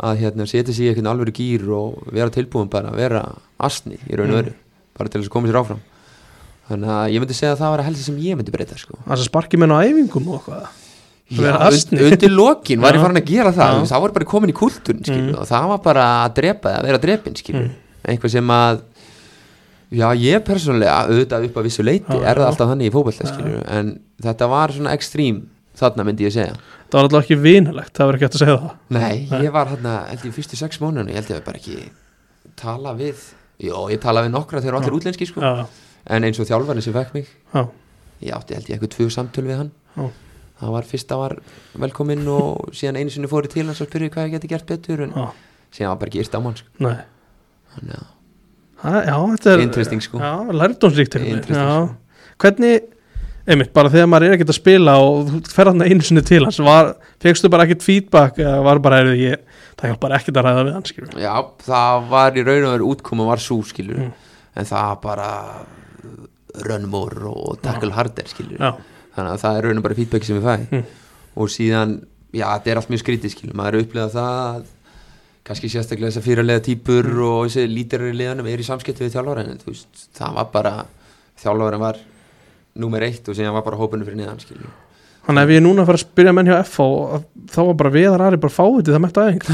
að 0.03 0.19
hérna, 0.19 0.47
setja 0.51 0.75
sig 0.75 0.85
í 0.87 0.91
eitthvað 0.93 1.11
alveg 1.13 1.33
gýr 1.37 1.69
og 1.71 2.03
vera 2.13 2.31
tilbúin 2.31 2.69
bara 2.71 2.91
að 2.91 2.97
vera 2.97 3.23
asni 3.61 3.99
í 4.09 4.17
raun 4.17 4.31
og 4.31 4.35
Mm. 4.35 4.43
veru, 4.43 4.55
bara 4.99 5.09
til 5.09 5.21
þess 5.21 5.29
að 5.29 5.35
koma 5.37 5.49
sér 5.49 5.61
áfram 5.63 5.81
þannig 6.71 6.89
að 6.89 7.13
ég 7.13 7.21
myndi 7.21 7.35
segja 7.35 7.53
að 7.55 7.59
það 7.63 7.71
var 7.71 7.79
að 7.81 7.85
helst 7.89 8.05
sem 8.07 8.17
ég 8.19 8.37
myndi 8.37 8.53
breyta 8.55 8.79
sko. 8.79 8.99
það 9.07 9.25
sparki 9.27 9.59
menn 9.59 9.71
á 9.75 9.79
æfingum 9.83 10.29
og 10.29 10.41
eitthvað 10.43 10.67
Já, 11.33 11.57
undir 12.13 12.29
lokin 12.31 12.81
var 12.81 12.93
ég 12.93 13.01
farin 13.01 13.17
að 13.17 13.25
gera 13.31 13.53
það 13.53 13.79
veist, 13.81 13.93
það 13.93 14.01
var 14.03 14.13
bara 14.13 14.25
komin 14.29 14.51
í 14.53 14.57
kultúrin 14.59 15.01
mm. 15.07 15.39
og 15.39 15.47
það 15.49 15.69
var 15.69 15.79
bara 15.79 16.05
að 16.29 16.35
drepa, 16.35 16.69
að 16.77 16.83
vera 16.89 16.99
drepin 16.99 17.33
Mm. 17.33 17.71
eitthvað 18.05 18.31
sem 18.31 18.49
að 18.53 18.81
já, 19.93 20.07
ég 20.19 20.45
persónulega 20.47 20.95
auðvitað 21.07 21.49
upp 21.49 21.59
að 21.61 21.67
vissu 21.69 21.85
leiti, 21.85 22.19
er 22.19 22.41
það 22.41 22.47
alltaf 22.49 22.71
þannig 22.73 22.89
í 22.89 23.15
skilur, 23.19 23.59
en 23.69 23.93
þetta 24.23 24.49
var 24.53 24.73
svona 24.73 24.95
ekstrím 24.97 25.43
þarna 25.79 26.07
myndi 26.07 26.27
ég 26.27 26.35
segja. 26.35 26.57
Það 26.89 26.97
var 26.99 27.07
alltaf 27.09 27.23
ekki 27.25 27.39
vinalegt, 27.41 27.93
það 27.97 28.09
verður 28.11 28.19
ekki 28.19 28.27
hægt 28.27 28.39
að 28.39 28.43
segja 28.45 28.57
það. 28.63 28.75
Nei, 28.97 29.29
Nei. 29.31 29.43
ég 29.47 29.55
var 29.55 29.71
hérna, 29.73 29.95
held 30.11 30.27
ég 30.29 30.35
fyrstu 30.37 30.59
sex 30.61 30.81
mánuðinu, 30.83 31.13
ég 31.13 31.21
held 31.21 31.31
ég 31.33 31.39
að 31.41 31.47
bara 31.47 31.61
ekki 31.63 31.79
tala 32.61 32.93
við, 32.99 33.23
jó, 33.65 33.77
ég 33.93 34.03
tala 34.03 34.25
við 34.27 34.35
nokkra 34.35 34.61
þegar 34.61 34.81
allir 34.81 34.99
útlenski 34.99 35.29
sko, 35.31 35.55
en 36.13 36.29
eins 36.29 36.41
og 36.43 36.49
þjálfarni 36.51 36.85
sem 36.85 36.97
fekk 36.97 37.15
mig, 37.17 37.31
já, 37.55 37.63
ég 38.23 38.37
átti 38.37 38.59
held 38.59 38.69
ég 38.69 38.77
eitthvað 38.77 38.95
tvö 38.97 39.09
samtöl 39.13 39.47
við 39.49 39.63
hann, 39.63 39.73
Já. 39.97 40.07
það 40.63 40.75
var 40.77 40.89
fyrsta 40.89 41.19
var 41.21 41.37
velkominn 41.85 42.29
og 42.33 42.73
síðan 42.77 43.01
einu 43.01 43.13
sinni 43.13 43.31
fóri 43.31 43.51
til 43.53 43.67
hans 43.67 43.81
og 43.83 43.89
spurði 43.91 44.13
hvað 44.15 44.29
ég 44.29 44.37
geti 44.37 44.53
gert 44.53 44.69
betur 44.69 45.03
en 45.09 45.15
síðan 45.73 45.95
var 45.95 46.03
bara 46.05 46.13
ekki 46.13 46.23
yrst 46.23 46.37
á 46.37 46.41
mann 46.45 46.61
Já, 48.83 49.17
þetta 49.37 49.53
er 49.55 49.61
Interesting, 49.67 50.01
sko. 50.03 50.19
Já, 50.19 50.33
Já. 51.55 51.67
sko. 51.87 51.97
Hvernig, 52.43 52.89
einmitt, 53.47 53.73
bara 53.75 53.91
þegar 53.93 54.09
maður 54.11 54.27
er 54.29 54.35
ekkert 54.37 54.51
að 54.55 54.59
spila 54.59 54.97
og 55.03 55.29
þú 55.31 55.41
fer 55.55 55.71
hann 55.71 55.83
einu 55.87 56.03
sinni 56.07 56.23
til 56.27 56.43
hans 56.45 56.59
var, 56.63 56.95
fegstu 57.23 57.51
bara 57.53 57.67
ekkert 57.69 57.83
feedback 57.87 58.39
eða 58.43 58.63
var 58.67 58.79
bara, 58.83 58.99
er 59.05 59.13
ég, 59.19 59.37
það 59.79 59.93
hjálpar 59.93 60.17
ekkert 60.19 60.37
að 60.41 60.47
ræða 60.49 60.65
við 60.69 60.73
hann 60.79 60.89
skilur 60.91 61.23
já, 61.23 61.33
það 61.67 62.09
var 62.11 62.39
í 62.39 62.45
raun 62.47 62.67
og 62.69 62.75
veru 62.77 62.91
útkoma 62.95 63.27
var 63.31 63.43
svo 63.43 63.61
skilur, 63.67 63.99
Mm. 64.03 64.13
en 64.57 64.65
það 64.69 65.01
bara 65.03 65.29
run 66.69 66.89
more 66.91 67.25
og 67.31 67.59
tackle 67.65 67.93
harder 67.97 68.27
skilur, 68.29 68.59
Já, 68.61 68.75
þannig 69.17 69.33
að 69.37 69.43
það 69.45 69.57
er 69.59 69.67
raun 69.69 69.79
og 69.81 69.87
bara 69.87 69.95
feedback 69.99 70.25
sem 70.25 70.37
ég 70.41 70.45
fæ 70.45 70.57
Mm. 70.73 70.85
og 71.37 71.49
síðan, 71.49 71.95
já, 72.35 72.47
þetta 72.59 72.71
er 72.71 72.77
allt 72.83 72.91
mjög 72.91 73.03
skrítið 73.05 73.31
skilur, 73.37 73.55
maður 73.57 73.75
er 73.79 73.85
upplegað 73.87 74.13
það 74.19 74.33
að 74.57 74.65
kannski 75.47 75.71
sérstaklega 75.73 76.13
þessar 76.13 76.27
fyrirlega 76.29 76.63
típur 76.69 77.09
Mm. 77.13 77.23
og 77.27 77.49
þessi 77.49 77.67
lítirar 77.73 78.13
í 78.13 78.17
liðanum 78.21 78.47
er 78.53 78.63
í 78.63 78.69
samskipti 78.69 79.05
við 79.07 79.17
þjálfara 79.17 79.43
en 79.49 79.59
veist, 79.67 80.07
það 80.19 80.35
var 80.39 80.49
bara 80.55 80.75
þjálfara 81.43 81.79
var 81.83 81.99
númer 82.79 83.03
eitt 83.09 83.29
og 83.29 83.35
síðan 83.37 83.53
var 83.59 83.65
bara 83.67 83.77
hópunum 83.81 84.07
fyrir 84.07 84.21
niðan 84.23 84.39
skilur 84.41 84.71
þannig 85.23 85.45
ef 85.45 85.51
ég 85.53 85.59
er 85.61 85.63
núna 85.63 85.83
að 85.83 85.87
fara 85.91 85.99
að 85.99 86.03
spyrja 86.03 86.33
menn 86.35 86.49
hjá 86.51 86.55
FH 86.67 86.87
þá 87.55 87.59
var 87.69 87.75
bara 87.79 87.91
viðar 87.95 88.23
aðri 88.27 88.39
bara 88.43 88.55
fáið 88.57 88.89
það 88.91 89.03
mættu 89.05 89.21
aðeins 89.23 89.51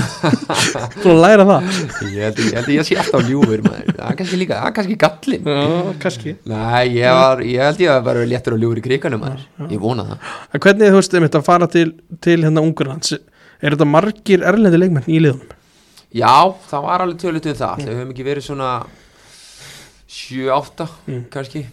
Svo 1.02 1.12
að 1.12 1.18
læra 1.24 1.44
það. 1.48 1.66
Ég 2.08 2.22
held 2.24 2.38
held 2.56 2.70
ég 2.72 2.86
sé 2.88 2.96
alltaf 3.02 3.26
ljúfur 3.28 3.62
maður, 3.66 3.90
það 3.98 4.08
er 4.12 4.16
kannski 4.20 4.38
líka, 4.40 4.56
það 4.62 4.68
er 4.70 4.74
kannski 4.78 4.96
gallin 5.02 5.50
Já, 5.52 5.92
kannski. 6.04 6.32
Nei, 6.48 6.86
ég, 6.96 7.12
var, 7.18 7.42
ég 7.44 7.62
held 7.68 7.82
ég 7.84 7.92
að 7.92 8.06
vera 8.08 8.24
léttur 8.32 8.56
og 8.56 8.62
ljúfur 8.64 8.80
í 8.80 8.84
kriganum 8.86 9.22
maður, 9.26 9.44
ég 9.72 9.82
vona 9.82 10.06
það. 10.08 10.32
En 10.56 10.64
hvernig, 10.64 10.88
þú 10.94 11.00
veist, 11.02 11.16
einmitt 11.20 11.38
að 11.40 11.46
fara 11.50 11.68
til, 11.74 11.86
til 12.24 12.38
hérna 12.46 12.64
Ungurlands 12.64 13.12
er 13.18 13.74
þetta 13.76 13.88
margir 13.92 14.44
erlendi 14.48 14.80
leikmenn 14.80 15.08
í 15.10 15.20
liðunum? 15.24 15.54
Já, 16.14 16.54
það 16.70 16.82
var 16.82 17.00
alveg 17.04 17.18
tölut 17.20 17.46
um 17.46 17.54
það 17.58 17.82
Það 17.84 17.94
höfum 17.98 18.12
ekki 18.14 18.24
verið 18.24 18.46
svona 18.48 18.70
7-8 20.08 20.88
Mm. 21.08 21.24
kannski 21.32 21.66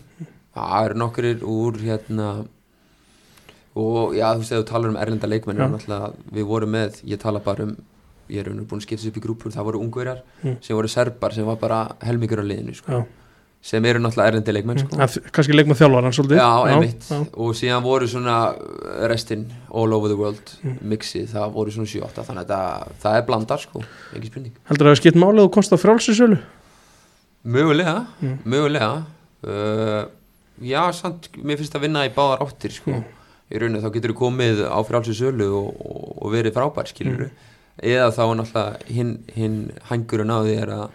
Það 0.56 0.86
eru 0.86 0.95
nokkurir 1.00 1.41
úr 1.43 1.78
hérna 1.84 2.28
og 3.76 4.13
já, 4.15 4.30
þú 4.32 4.39
veist, 4.39 4.52
ef 4.56 4.62
þú 4.62 4.67
talar 4.69 4.89
um 4.93 4.95
erlenda 4.98 5.28
leikmenn 5.28 5.58
Já. 5.60 5.65
er 5.65 5.71
náttúrulega, 5.74 6.13
við 6.32 6.45
vorum 6.48 6.69
með, 6.71 7.02
ég 7.04 7.19
tala 7.19 7.39
bara 7.43 7.63
um 7.67 7.74
ég 8.32 8.39
er 8.39 8.48
raunir 8.48 8.63
búin 8.65 8.80
að 8.80 8.86
skipta 8.88 9.04
þessu 9.04 9.12
upp 9.12 9.17
í 9.19 9.24
grúpur 9.26 9.52
það 9.52 9.65
voru 9.67 9.82
ungverjar, 9.84 10.21
Mm. 10.43 10.56
sem 10.63 10.76
voru 10.78 10.88
serbar 10.88 11.34
sem 11.34 11.45
var 11.45 11.56
bara 11.58 11.82
helmingur 12.02 12.39
á 12.39 12.45
liðinu, 12.48 12.74
sko 12.76 12.91
Já, 12.91 13.06
sem 13.65 13.86
eru 13.89 13.97
náttúrulega 14.04 14.30
erlendi 14.30 14.54
leikmenn, 14.54 14.80
sko 14.84 14.97
að, 15.01 15.15
kannski 15.34 15.56
leikmenn 15.56 15.78
þjálfar 15.80 16.06
hann 16.06 16.13
svolítið 16.13 16.38
Já, 16.38 16.49
já. 16.69 17.17
og 17.34 17.56
síðan 17.58 17.82
voru 17.86 18.08
svona 18.12 18.36
restinn 19.10 19.47
all 19.73 19.93
over 19.97 20.12
the 20.12 20.17
world 20.19 20.51
Mm. 20.62 20.75
mixið, 20.91 21.25
það 21.34 21.51
voru 21.56 21.73
svona 21.73 21.89
7-8 21.89 22.25
þannig 22.28 22.45
að 22.45 22.51
það, 22.54 22.91
það 23.01 23.17
er 23.17 23.25
blandar, 23.32 23.63
sko, 23.65 23.82
ekki 24.17 24.30
spurning 24.30 24.54
Heldur 24.69 24.86
það 24.89 24.93
að 24.95 25.01
skipt 25.01 25.17
málið 25.23 25.43
og 25.47 25.51
komst 25.58 25.73
á 25.73 25.78
frjálsinsölu? 25.82 26.38
Mögulega, 27.45 28.06
Mm. 28.21 28.38
mögulega 28.45 29.06
uh, 29.45 30.06
Já, 30.62 30.91
samt, 30.95 31.28
mér 31.43 31.58
finnst 31.60 31.75
að 31.75 31.82
vinna 31.84 32.06
í 32.08 32.13
báðar 32.15 32.39
áttir 32.45 32.71
sko. 32.71 32.91
Mm. 32.91 33.04
í 33.51 33.60
rauninni 33.62 33.82
þá 33.84 33.91
getur 33.93 34.13
þú 34.13 34.17
komið 34.21 34.62
á 34.65 34.80
frálsir 34.88 35.13
sölu 35.17 35.49
og, 35.54 35.67
og, 35.86 36.06
og 36.25 36.32
verið 36.34 36.54
frábær 36.56 36.88
skilur 36.89 37.28
Mm. 37.28 37.36
eða 37.84 38.08
þá 38.15 38.23
náttúrulega 38.39 38.88
hinn 38.95 39.12
hin 39.36 39.58
hængurinn 39.89 40.32
á 40.32 40.39
því 40.41 40.54
er 40.63 40.71
að 40.73 40.88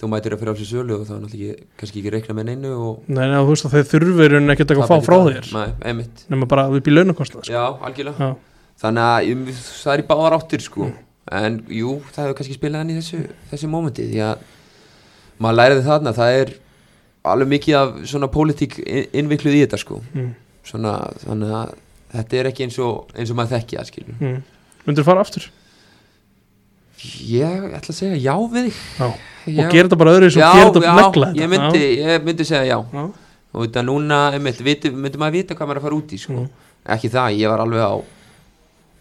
þú 0.00 0.08
mætir 0.12 0.34
að 0.36 0.40
frálsir 0.44 0.68
sölu 0.70 0.94
og 0.96 1.02
þá 1.08 1.12
er 1.14 1.20
náttúrulega 1.24 1.54
ekki, 1.54 1.66
kannski 1.80 2.00
ekki 2.00 2.12
reikna 2.14 2.36
með 2.38 2.46
neinu 2.50 2.70
og 2.76 3.08
Nei, 3.10 3.24
nei, 3.28 3.36
þú 3.36 3.50
veist 3.50 3.66
að 3.68 3.74
þeir 3.76 3.88
þurfir 3.90 4.36
en 4.38 4.54
ekkert 4.54 4.72
eitthvað 4.72 4.86
að 4.86 4.92
fá 4.94 5.06
frá 5.10 5.18
þér 5.26 5.48
það. 5.50 5.58
Nei, 5.58 5.74
einmitt, 5.90 6.22
nema 6.32 6.48
bara 6.48 6.64
upp 6.78 6.88
í 6.88 6.94
launakostnað 6.94 7.44
sko. 7.44 7.52
já, 7.52 7.64
algjörlega 7.90 8.30
Já, 8.30 8.30
þannig 8.80 9.04
að 9.10 9.30
um, 9.34 9.44
það 9.60 9.92
er 9.96 10.02
í 10.02 10.06
báðar 10.08 10.36
áttir 10.38 10.64
sko. 10.64 10.88
Mm. 10.88 10.96
en 11.40 11.58
jú, 11.80 11.90
það 12.14 12.24
hefur 12.24 12.38
kannski 12.40 12.56
spilað 12.56 12.80
hann 12.82 12.90
í 12.90 12.96
þessu, 12.96 13.20
þessu 13.52 13.68
mómenti 13.70 14.06
því 14.08 14.22
að 14.24 14.48
maður 15.44 15.58
læriði 15.60 15.84
þarna 15.86 16.14
það 16.16 16.38
er 16.40 16.54
alveg 17.30 17.50
mikið 17.52 17.76
af 17.82 17.92
svona 18.08 18.28
pólitík 18.32 18.78
inn- 18.80 19.10
innvikluð 19.20 19.58
í 19.58 19.62
þetta 19.66 19.78
sko 19.84 20.00
mm, 20.14 20.30
svona, 20.66 20.94
þannig 21.26 21.52
að 21.60 21.74
þetta 22.16 22.40
er 22.40 22.48
ekki 22.50 22.64
eins 22.66 22.78
og, 22.82 23.12
eins 23.14 23.30
og 23.30 23.36
maður 23.38 23.58
þekki 23.58 23.78
það 23.78 23.90
skilur 23.92 24.16
mm. 24.24 24.40
Ég 27.00 27.66
ætla 27.72 27.94
að 27.94 27.96
segja 27.96 28.16
já 28.20 28.34
við 28.52 28.66
þig 28.68 28.78
Já. 29.00 29.08
Já. 29.50 29.64
og 29.64 29.72
gera 29.72 29.88
þetta 29.88 29.98
bara 30.02 30.14
öðru 30.18 30.30
sem 30.34 30.42
já, 30.42 30.48
gera 30.52 30.70
þetta 30.74 30.94
negla 31.00 31.28
ég 31.38 31.48
myndi, 31.48 31.84
ég 32.02 32.24
myndi 32.26 32.44
segja 32.44 32.64
já 32.68 32.78
Já. 32.92 33.04
og 33.54 33.62
þetta 33.64 33.84
núna, 33.88 34.18
einmitt, 34.36 34.60
viti, 34.66 34.90
myndi 34.92 35.20
maður 35.22 35.38
vita 35.38 35.56
hvað 35.56 35.70
maður 35.70 35.78
er 35.78 35.80
að 35.80 35.86
fara 35.88 35.96
út 36.00 36.12
í 36.12 36.18
sko. 36.20 36.36
Mm. 36.42 36.50
ekki 36.96 37.10
það, 37.14 37.38
ég 37.40 37.48
var 37.54 37.62
alveg 37.64 37.80
á 37.88 37.94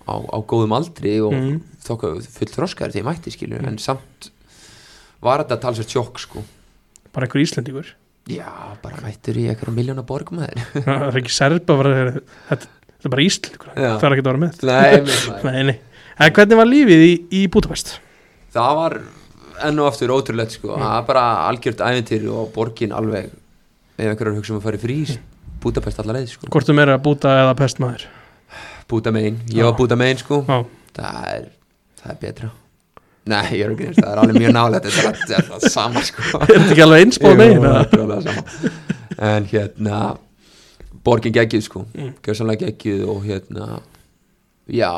á, 0.10 0.14
á 0.16 0.38
góðum 0.48 0.74
aldri 0.80 1.18
og 1.22 1.34
Mm. 1.36 1.60
þokka 1.86 2.14
full 2.24 2.52
þroskaður 2.56 2.94
þegar 2.96 3.02
ég 3.04 3.08
mætti 3.10 3.34
skilur 3.36 3.68
en 3.68 3.78
samt 3.78 4.30
var 5.22 5.44
þetta 5.44 5.60
talsvært 5.68 5.92
sjokk 5.94 6.20
sko 6.24 6.44
bara 7.14 7.28
einhver 7.28 7.44
Íslendingur 7.44 7.92
já, 8.30 8.48
bara 8.82 9.04
mættur 9.04 9.38
í 9.38 9.46
eitthvað 9.52 9.76
miljóna 9.76 10.04
borg 10.08 10.32
með 10.32 10.56
þér 10.56 10.84
það 10.88 11.06
er 11.12 11.20
ekki 11.22 11.36
serba 11.36 11.78
bara, 11.84 11.94
þetta, 12.50 12.72
þetta 12.88 13.06
er 13.06 13.14
bara 13.14 13.28
Já. 13.76 13.92
það 14.00 14.08
er 14.10 14.16
ekki 14.16 14.24
að 14.26 14.32
vera 14.32 14.44
með 14.46 14.64
nei, 14.70 15.64
nei. 15.70 15.78
En 16.20 16.34
hvernig 16.36 16.58
var 16.60 16.68
lífið 16.68 17.04
í, 17.06 17.12
í 17.42 17.42
Budapest? 17.52 17.98
það 18.54 18.76
var 18.80 18.96
enn 19.68 19.80
og 19.80 19.90
aftur 19.92 20.12
ótrúlegt 20.16 20.56
sko, 20.58 20.74
það 20.74 20.94
var 20.96 21.04
bara 21.08 21.26
algjört 21.50 21.84
æventýri 21.86 22.30
og 22.34 22.50
borgin 22.56 22.96
alveg 22.96 23.28
ef 23.30 24.08
einhverjar 24.08 24.38
hugsa 24.40 24.56
um 24.56 24.62
að 24.62 24.66
fara 24.66 24.80
í 24.80 24.82
frís 24.82 25.18
Budapest 25.64 26.00
allar 26.02 26.18
leið 26.20 26.32
sko, 26.34 26.50
Hvort 26.50 26.70
þú 26.70 26.76
meira 26.80 26.96
Buda 27.04 27.36
eða 27.44 27.56
pestmaður? 27.60 28.06
Buda 28.90 29.12
megin. 29.14 29.38
Ég 29.54 29.68
var 29.68 29.76
Buda 29.78 29.98
megin 30.00 30.18
sko. 30.22 30.40
Það 30.96 31.18
er, 31.30 31.44
það 32.00 32.14
er 32.14 32.20
betra. 32.24 32.50
Nei, 33.30 33.44
ég 33.60 33.66
er 33.68 33.74
ekki, 33.76 33.90
það 34.00 34.08
er 34.10 34.22
alveg 34.24 34.40
mjög 34.40 34.56
nálega 34.56 34.80
þetta 34.88 35.10
er, 35.12 35.20
er 35.38 35.50
það 35.52 35.66
sama 35.76 36.04
sko. 36.08 36.24
Er 36.40 36.48
þetta 36.56 36.72
ekki 36.72 36.86
alveg 36.86 37.04
einsbóð 37.04 37.36
Jú, 37.36 37.40
megin? 37.44 37.68
er 39.20 39.36
en 39.36 39.50
hérna 39.52 40.00
borgin 41.06 41.36
geggjuð 41.36 41.66
sko. 41.68 41.84
Mm. 41.94 42.14
gjörsanlega 42.26 42.70
geggjuð 42.72 43.04
og 43.12 43.28
hérna 43.28 43.68
já, 44.72 44.90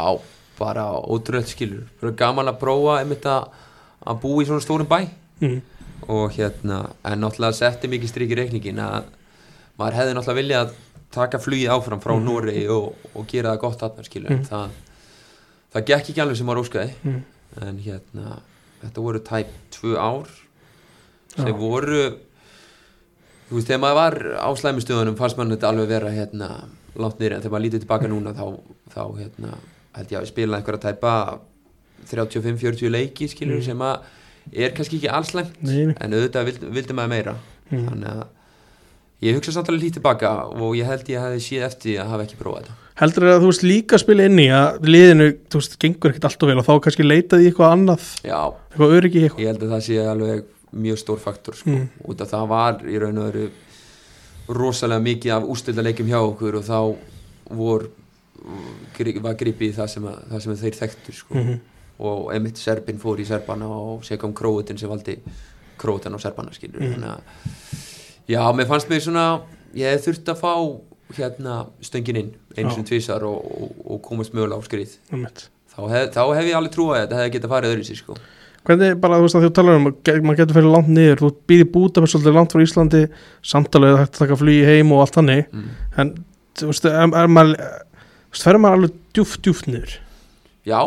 bara 0.61 0.85
ótrúlega 1.01 1.49
skilur 1.51 1.87
bara 2.01 2.13
gaman 2.21 2.51
að 2.53 2.59
prófa 2.61 2.99
einmitt 3.01 3.25
að 3.25 3.49
að 4.11 4.21
búa 4.23 4.43
í 4.43 4.47
svona 4.49 4.63
stórum 4.67 4.87
bæ 4.89 5.01
Mm. 5.41 5.61
og 6.07 6.31
hérna, 6.37 6.75
en 7.05 7.19
náttúrulega 7.21 7.57
setti 7.57 7.87
mikið 7.89 8.09
strik 8.11 8.29
í 8.29 8.35
reikningin 8.37 8.77
að 8.81 9.07
maður 9.79 9.95
hefði 9.97 10.13
náttúrulega 10.17 10.39
viljað 10.41 10.65
að 10.67 10.73
taka 11.11 11.39
flugið 11.41 11.71
áfram 11.73 12.01
frá 12.03 12.13
Mhm. 12.15 12.25
Nóri 12.27 12.67
og, 12.69 12.93
og 13.15 13.25
gera 13.27 13.55
það 13.55 13.59
gott 13.63 13.79
þarna 13.81 14.05
skilur 14.05 14.29
mm. 14.35 14.43
það, 14.49 14.69
það 15.73 15.85
gekk 15.89 16.09
ekki 16.11 16.21
alveg 16.21 16.37
sem 16.37 16.45
maður 16.47 16.61
óskaði 16.63 16.93
Mm. 17.03 17.23
en 17.61 17.79
hérna, 17.87 18.37
þetta 18.83 19.01
voru 19.07 19.19
tæp 19.19 19.47
tvö 19.71 19.97
ár 19.97 20.27
sem 21.35 21.47
Já. 21.47 21.57
voru 21.57 22.03
þú 23.49 23.57
veist, 23.57 23.67
þegar 23.67 23.81
maður 23.83 23.99
var 23.99 24.15
á 24.45 24.49
slæmistöðunum 24.61 25.17
fannst 25.19 25.37
maður 25.37 25.55
þetta 25.57 25.69
alveg 25.73 25.87
vera 25.91 26.11
hérna 26.15 26.49
langt 26.95 27.19
nýri, 27.19 27.35
en 27.35 27.41
þegar 27.41 27.51
maður 27.55 27.65
lítið 27.65 27.79
tilbaka 27.85 28.07
núna 28.11 28.33
þá, 28.37 28.45
þá 28.93 29.01
hérna, 29.19 29.51
held 29.95 30.11
ég 30.11 30.17
að 30.19 30.25
við 30.25 30.31
spila 30.33 30.57
einhverja 30.59 30.83
tæpa 30.89 31.13
35-40 32.09 32.89
leiki 32.91 33.27
skilur 33.29 33.59
Mm. 33.59 33.63
sem 33.65 33.79
að 33.79 33.99
er 34.57 34.69
kannski 34.73 34.97
ekki 34.99 35.09
allslæmt 35.11 35.57
en 36.01 36.13
auðvitað 36.13 36.45
vildi, 36.49 36.69
vildi 36.73 36.93
maður 36.97 37.09
meira 37.15 37.35
Mm. 37.71 37.87
þannig 37.87 38.07
að 38.11 38.23
ég 39.21 39.35
hugsa 39.37 39.51
samt 39.53 39.67
alveg 39.69 39.83
lítið 39.83 39.99
tilbaka 40.01 40.31
og 40.49 40.75
ég 40.75 40.85
held 40.89 41.03
ég 41.07 41.21
hefði 41.21 41.41
séð 41.45 41.65
eftir 41.67 41.99
að 42.01 42.09
hafa 42.09 42.23
ekki 42.25 42.39
prófað 42.41 42.63
þetta 42.63 42.77
Heldur 43.01 43.23
að 43.31 43.39
þú 43.41 43.47
veist 43.51 43.63
líka 43.63 43.95
að 43.95 44.01
spila 44.03 44.25
inn 44.27 44.39
í 44.39 44.47
að 44.51 44.79
liðinu, 44.85 45.27
þú 45.49 45.59
veist, 45.61 45.77
gengur 45.79 46.11
ekkert 46.11 46.25
alltaf 46.27 46.47
vel 46.49 46.57
og 46.59 46.65
þá 46.67 46.73
kannski 46.83 47.05
leitaði 47.07 47.47
eitthvað 47.49 47.71
annað, 47.75 48.03
já, 48.27 48.41
eitthvað 48.71 48.95
öryggi 48.97 49.21
eitthvað 49.23 49.39
ég 49.41 49.47
held 49.47 49.63
að 49.63 49.71
það 49.71 49.81
sé 49.87 49.95
alveg 50.11 50.43
mjög 50.71 50.97
stór 51.01 51.19
faktor 51.19 51.55
sko. 51.55 51.69
Mm. 51.69 51.87
út 52.07 52.21
að 52.21 52.29
það 52.33 52.47
var 52.51 52.73
í 52.83 52.99
raun 52.99 53.17
og 53.17 53.31
veru 53.31 53.49
rosalega 54.51 55.01
mikið 55.05 55.31
af 55.37 55.47
ústildarleikjum 55.53 56.07
hjá 56.11 56.19
okkur 56.19 56.55
og 56.59 56.63
þá 56.67 56.79
vor, 57.55 57.87
var 59.23 59.37
gripið 59.39 59.69
í 59.69 59.75
það 59.75 59.91
sem, 59.95 60.07
að, 60.11 60.19
það 60.31 60.43
sem 60.45 60.59
þeir 60.63 60.79
þekktu 60.81 61.17
sko. 61.17 61.37
Mhm. 61.39 61.59
og 62.01 62.31
einmitt 62.33 62.57
Serbin 62.57 62.97
fór 62.97 63.19
í 63.21 63.25
Serbana 63.29 63.67
og 63.69 64.05
sé 64.07 64.17
kom 64.17 64.33
Króutin 64.33 64.79
sem 64.79 64.89
valdi 64.89 65.19
Króutin 65.77 66.15
og 66.17 66.21
Serbana 66.23 66.53
skilur 66.55 66.81
þannig 66.81 67.11
að 67.11 67.19
já, 68.31 68.41
mér 68.57 68.69
fannst 68.69 68.89
mér 68.89 69.03
svona 69.05 69.25
ég 69.77 69.93
hef 69.93 70.07
þurft 70.07 70.31
að 70.33 70.41
fá 70.41 70.53
hérna 71.17 71.65
stöngin 71.83 72.19
inn 72.21 72.31
einu 72.57 72.69
Já. 72.69 72.75
sem 72.75 72.85
tvisar 72.87 73.23
og, 73.27 73.39
og, 73.39 73.73
og 73.85 74.01
komast 74.05 74.35
mögulega 74.35 74.59
á 74.59 74.63
skrið 74.65 74.95
Einmitt. 75.11 75.47
þá 75.71 75.81
hef, 75.91 76.13
þá 76.15 76.23
hef 76.37 76.47
ég 76.49 76.57
alveg 76.57 76.75
trúið 76.75 76.95
að 76.95 77.03
þetta 77.03 77.19
hefði 77.19 77.33
getað 77.35 77.53
farið 77.53 77.75
öðru 77.75 77.87
sér 77.87 77.99
sko. 77.99 78.17
Hvernig 78.61 78.97
bara, 79.01 79.17
þú 79.17 79.25
veist 79.25 79.37
að 79.37 79.45
þú 79.47 79.53
talar 79.57 79.79
um 79.79 79.87
að 79.89 80.19
maður 80.21 80.39
getur 80.41 80.57
fyrir 80.59 80.73
langt 80.75 80.91
niður, 80.93 81.21
þú 81.23 81.29
býði 81.49 81.69
búta 81.73 82.03
með 82.03 82.11
svolítið 82.13 82.35
langt 82.37 82.53
frá 82.53 82.61
Íslandi, 82.65 82.99
samtalið 83.51 83.95
hægt 83.97 84.11
að 84.11 84.19
taka 84.19 84.37
flugi 84.37 84.67
heim 84.67 84.91
og 84.93 85.01
allt 85.01 85.17
þannig, 85.17 85.47
mm. 85.49 85.71
en 86.03 86.11
þú 86.59 86.69
veist, 86.69 86.85
er, 86.91 87.15
er 87.23 87.31
maður 87.31 87.55
þú 88.31 88.43
fer 88.45 88.59
maður 88.61 88.77
alveg 88.77 88.97
djúft, 89.15 89.41
djúft 89.45 89.69
niður 89.69 89.97
Já, 90.67 90.79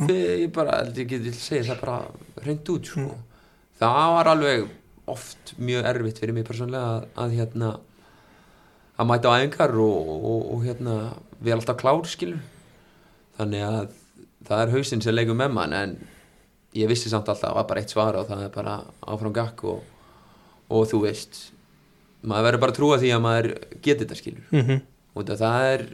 þegar 0.00 0.40
ég 0.42 0.52
bara, 0.54 0.80
ég 0.96 1.10
geti 1.10 1.32
segja 1.36 1.68
það 1.70 1.82
bara 1.84 2.44
hreint 2.44 2.70
út 2.74 2.88
sko. 2.90 3.06
Mm. 3.06 3.44
það 3.80 4.14
var 4.16 4.32
alveg 4.34 4.68
oft 5.10 5.54
mjög 5.58 5.88
erfitt 5.90 6.20
fyrir 6.22 6.36
mig 6.36 6.46
persónlega 6.46 6.96
að, 6.96 7.06
að 7.24 7.36
hérna 7.38 7.70
að 9.00 9.08
mæta 9.08 9.32
á 9.32 9.38
æfingar 9.40 9.76
og, 9.80 10.10
og, 10.30 10.42
og 10.54 10.64
hérna 10.66 10.96
við 11.40 11.52
erum 11.52 11.62
alltaf 11.62 11.80
klár 11.80 12.02
skilur 12.10 12.42
þannig 13.38 13.64
að 13.64 13.94
það 14.48 14.64
er 14.64 14.74
hausinn 14.74 15.04
sem 15.04 15.16
leikur 15.16 15.38
með 15.38 15.54
mann 15.56 15.76
en 15.76 15.96
ég 16.76 16.90
vissi 16.90 17.10
samt 17.10 17.28
alltaf 17.28 17.40
að 17.40 17.48
það 17.48 17.56
var 17.58 17.70
bara 17.70 17.82
eitt 17.82 17.94
svar 17.94 18.18
og 18.20 18.28
það 18.28 18.44
er 18.44 18.52
bara 18.54 18.76
áfram 19.14 19.34
gakk 19.36 19.64
og, 19.72 19.80
og 20.68 20.86
þú 20.90 21.02
veist 21.06 21.40
maður 22.20 22.46
verður 22.48 22.64
bara 22.66 22.76
trúa 22.76 23.00
því 23.00 23.12
að 23.16 23.24
maður 23.24 23.50
geti 23.80 24.04
þetta 24.04 24.18
skilur 24.18 24.52
mm 24.52 24.62
-hmm. 24.66 24.80
og 25.14 25.32
það 25.40 25.66
er 25.72 25.86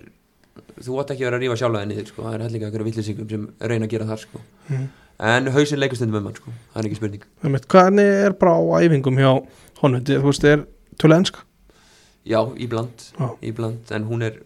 þú 0.82 1.00
átt 1.00 1.10
ekki 1.14 1.24
að 1.24 1.28
vera 1.30 1.38
að 1.40 1.44
rífa 1.44 1.58
sjálfaði 1.62 1.90
niður 1.90 2.08
sko. 2.12 2.22
það 2.26 2.34
er 2.38 2.44
hellinga 2.46 2.68
einhverja 2.70 2.88
villisingum 2.90 3.28
sem 3.30 3.48
reyna 3.60 3.86
að 3.86 3.94
gera 3.94 4.08
það 4.10 4.22
sko. 4.24 4.40
Mhm. 4.68 4.86
en 5.32 5.46
hausinn 5.56 5.80
leikur 5.80 5.96
stundum 5.96 6.20
um 6.20 6.30
hann 6.30 6.38
sko. 6.40 6.56
það 6.72 6.80
er 6.82 6.88
ekki 6.90 7.00
spurning 7.00 7.22
Hvernig 7.42 8.10
er 8.26 8.32
bara 8.32 8.56
á 8.56 8.62
æfingum 8.80 9.20
hjá 9.20 9.30
honum, 9.82 10.00
þú 10.04 10.22
veist, 10.30 10.44
er 10.44 10.66
tölulega 10.98 11.20
enska? 11.24 11.40
já, 12.26 12.40
íbland, 12.58 13.12
Já. 13.18 13.28
íbland 13.42 13.92
en 13.92 14.04
hún 14.04 14.22
er 14.22 14.42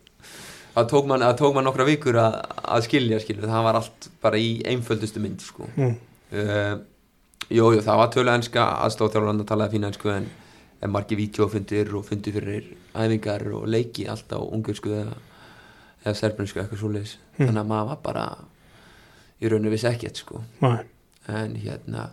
það 0.77 0.89
tók 0.91 1.07
mann, 1.07 1.25
mann 1.55 1.65
nokkra 1.65 1.87
vikur 1.89 2.19
að, 2.21 2.37
að 2.65 2.85
skilja 2.87 3.21
skilja, 3.21 3.49
það 3.49 3.65
var 3.67 3.79
allt 3.81 4.09
bara 4.23 4.39
í 4.39 4.61
einföldustu 4.69 5.21
mynd 5.23 5.41
sko. 5.43 5.67
Mm. 5.77 5.97
uh, 6.33 6.77
jú, 7.51 7.73
jú, 7.75 7.81
það 7.83 8.01
var 8.03 8.13
tölu 8.15 8.35
enska 8.35 8.67
aðstofþjálfurland 8.87 9.45
að 9.45 9.49
talaði 9.51 9.77
fína 9.77 9.91
ensku 9.91 10.13
en, 10.13 10.29
en 10.81 10.93
margir 10.95 11.19
vídeofundir 11.21 11.91
og 11.97 12.07
fundir 12.07 12.37
fyrir 12.37 12.71
æfingar 12.95 13.47
og 13.57 13.67
leiki 13.71 14.07
allt 14.11 14.31
á 14.37 14.39
ungursku 14.39 14.93
eða, 14.95 15.17
eða 16.05 16.17
serbinsku 16.17 16.61
eitthvað 16.63 16.81
svoleiðis. 16.83 17.19
Mm. 17.37 17.45
þannig 17.47 17.61
að 17.63 17.71
maður 17.73 17.91
var 17.91 18.01
bara 18.05 18.25
í 19.41 19.51
rauninu 19.51 19.75
vissi 19.75 19.89
ekkert 19.91 20.23
sko. 20.23 20.43
Nei. 20.65 20.81
en 21.31 21.55
hérna 21.61 22.09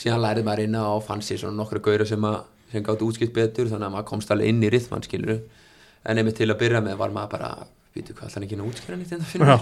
síðan 0.00 0.22
lærið 0.24 0.46
maður 0.46 0.64
inn 0.64 0.78
á 0.80 0.84
og 0.86 1.02
fann 1.04 1.24
sér 1.24 1.42
svona 1.42 1.58
nokkra 1.58 1.82
gauðra 1.84 2.06
sem, 2.08 2.24
sem 2.72 2.86
gátt 2.86 3.02
útskipt 3.04 3.34
betur 3.36 3.68
þannig 3.68 3.90
að 3.90 3.94
maður 3.96 4.08
komst 4.12 4.32
alveg 4.32 4.52
inn 4.52 4.64
í 4.64 4.70
rithman 4.72 5.04
skilur 5.04 5.42
en 6.08 6.20
einmitt 6.20 6.38
til 6.40 6.48
að 6.48 6.60
byrja 6.62 6.80
með 6.84 6.98
var 7.02 7.12
maður 7.14 7.34
bara 7.34 7.50
býtu 7.94 8.14
hvað 8.16 8.36
hann 8.36 8.46
ekki 8.46 8.58
að 8.58 8.68
útskýra 8.70 8.98
nýtt 8.98 9.16
en 9.16 9.24
það 9.24 9.32
finna? 9.34 9.56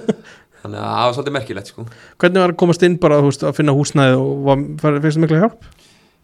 Þannig 0.64 0.80
að 0.80 0.86
það 0.88 1.02
var 1.04 1.14
svolítið 1.16 1.34
merkilegt 1.36 1.70
sko. 1.70 1.82
Hvernig 2.22 2.40
var 2.40 2.52
að 2.54 2.60
komast 2.62 2.84
inn 2.86 2.94
bara, 3.00 3.18
veist, 3.24 3.42
að 3.44 3.56
finna 3.58 3.74
húsnæði 3.76 4.14
og 4.16 4.78
það 4.80 5.18
mikla 5.20 5.40
hjálp? 5.42 5.66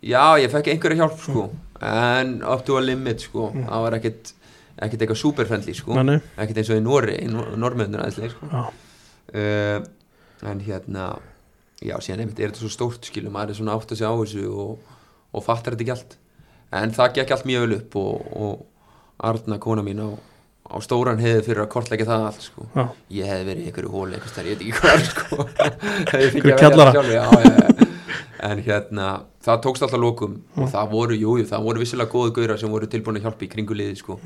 já 0.01 0.41
ég 0.41 0.53
fekk 0.53 0.71
einhverja 0.73 1.03
hjálp 1.03 1.19
sko. 1.21 1.43
En 1.85 2.39
up 2.45 2.65
to 2.65 2.79
a 2.79 2.81
limit 2.85 3.21
sko. 3.25 3.51
Það 3.53 3.85
var 3.85 3.97
ekkert 3.99 4.33
ekkert 4.81 5.05
eitthvað 5.05 5.23
superfriendly 5.23 5.75
sko 5.77 5.97
ekkert 6.01 6.63
eins 6.63 6.73
og 6.73 6.81
í 6.81 6.85
Nóri 6.85 7.19
í 7.21 7.29
Norrmöðunar 7.31 8.07
aðeinslega 8.07 8.35
sko 8.37 8.65
uh, 8.65 9.83
en 10.51 10.65
hérna 10.65 11.11
já, 11.81 11.97
síðan 12.01 12.25
einmitt 12.25 12.41
er 12.41 12.53
þetta 12.53 12.65
svo 12.65 12.73
stórt 12.73 13.09
skilum 13.09 13.35
maður 13.37 13.55
er 13.55 13.61
svona 13.61 13.77
átt 13.77 13.93
að 13.93 14.01
segja 14.01 14.13
á 14.13 14.21
þessu 14.21 14.49
og, 14.49 14.97
og 15.33 15.45
fattar 15.45 15.77
þetta 15.77 15.87
ekki 15.87 15.95
allt 15.97 16.19
en 16.81 16.93
það 16.97 17.15
gekk 17.19 17.37
allt 17.37 17.49
mjög 17.49 17.65
vel 17.67 17.79
upp 17.81 17.97
og, 18.01 18.35
og 18.41 18.67
Arna, 19.21 19.59
kona 19.61 19.83
mín 19.85 20.01
á, 20.01 20.09
á 20.73 20.77
stóran 20.81 21.21
hefði 21.21 21.43
fyrir 21.51 21.67
að 21.67 21.73
kortleggja 21.75 22.07
það 22.09 22.23
allt 22.31 22.45
sko. 22.47 22.67
Já. 22.73 22.85
ég 23.19 23.29
hefði 23.29 23.49
verið 23.51 23.65
í 23.65 23.67
einhverju 23.69 23.91
hóli 23.93 24.17
einhvers 24.17 24.37
þar, 24.37 24.47
ég 24.49 24.55
veit 24.55 24.63
ekki 24.65 24.79
hvað 24.79 25.03
sko. 25.11 25.45
Einhverju 26.21 26.45
velja 26.47 26.57
kjallara. 26.63 27.03
en 28.49 28.63
hérna 28.65 29.09
það 29.45 29.61
tókst 29.67 29.85
alltaf 29.85 30.01
lókum 30.01 30.39
og 30.57 30.71
það 30.73 30.95
voru, 30.95 31.19
jújú, 31.21 31.45
það 31.51 31.67
voru 31.67 31.83
vissilega 31.83 32.15
góðu 32.15 32.33
gauðra 32.39 32.57
sem 32.63 32.73
voru 32.73 32.89
tilbúin 32.89 33.21
að 33.21 33.29
hjálpa 33.29 33.45
í 33.45 33.51
kringu 33.53 33.77
liði 33.77 33.99
sko. 34.01 34.17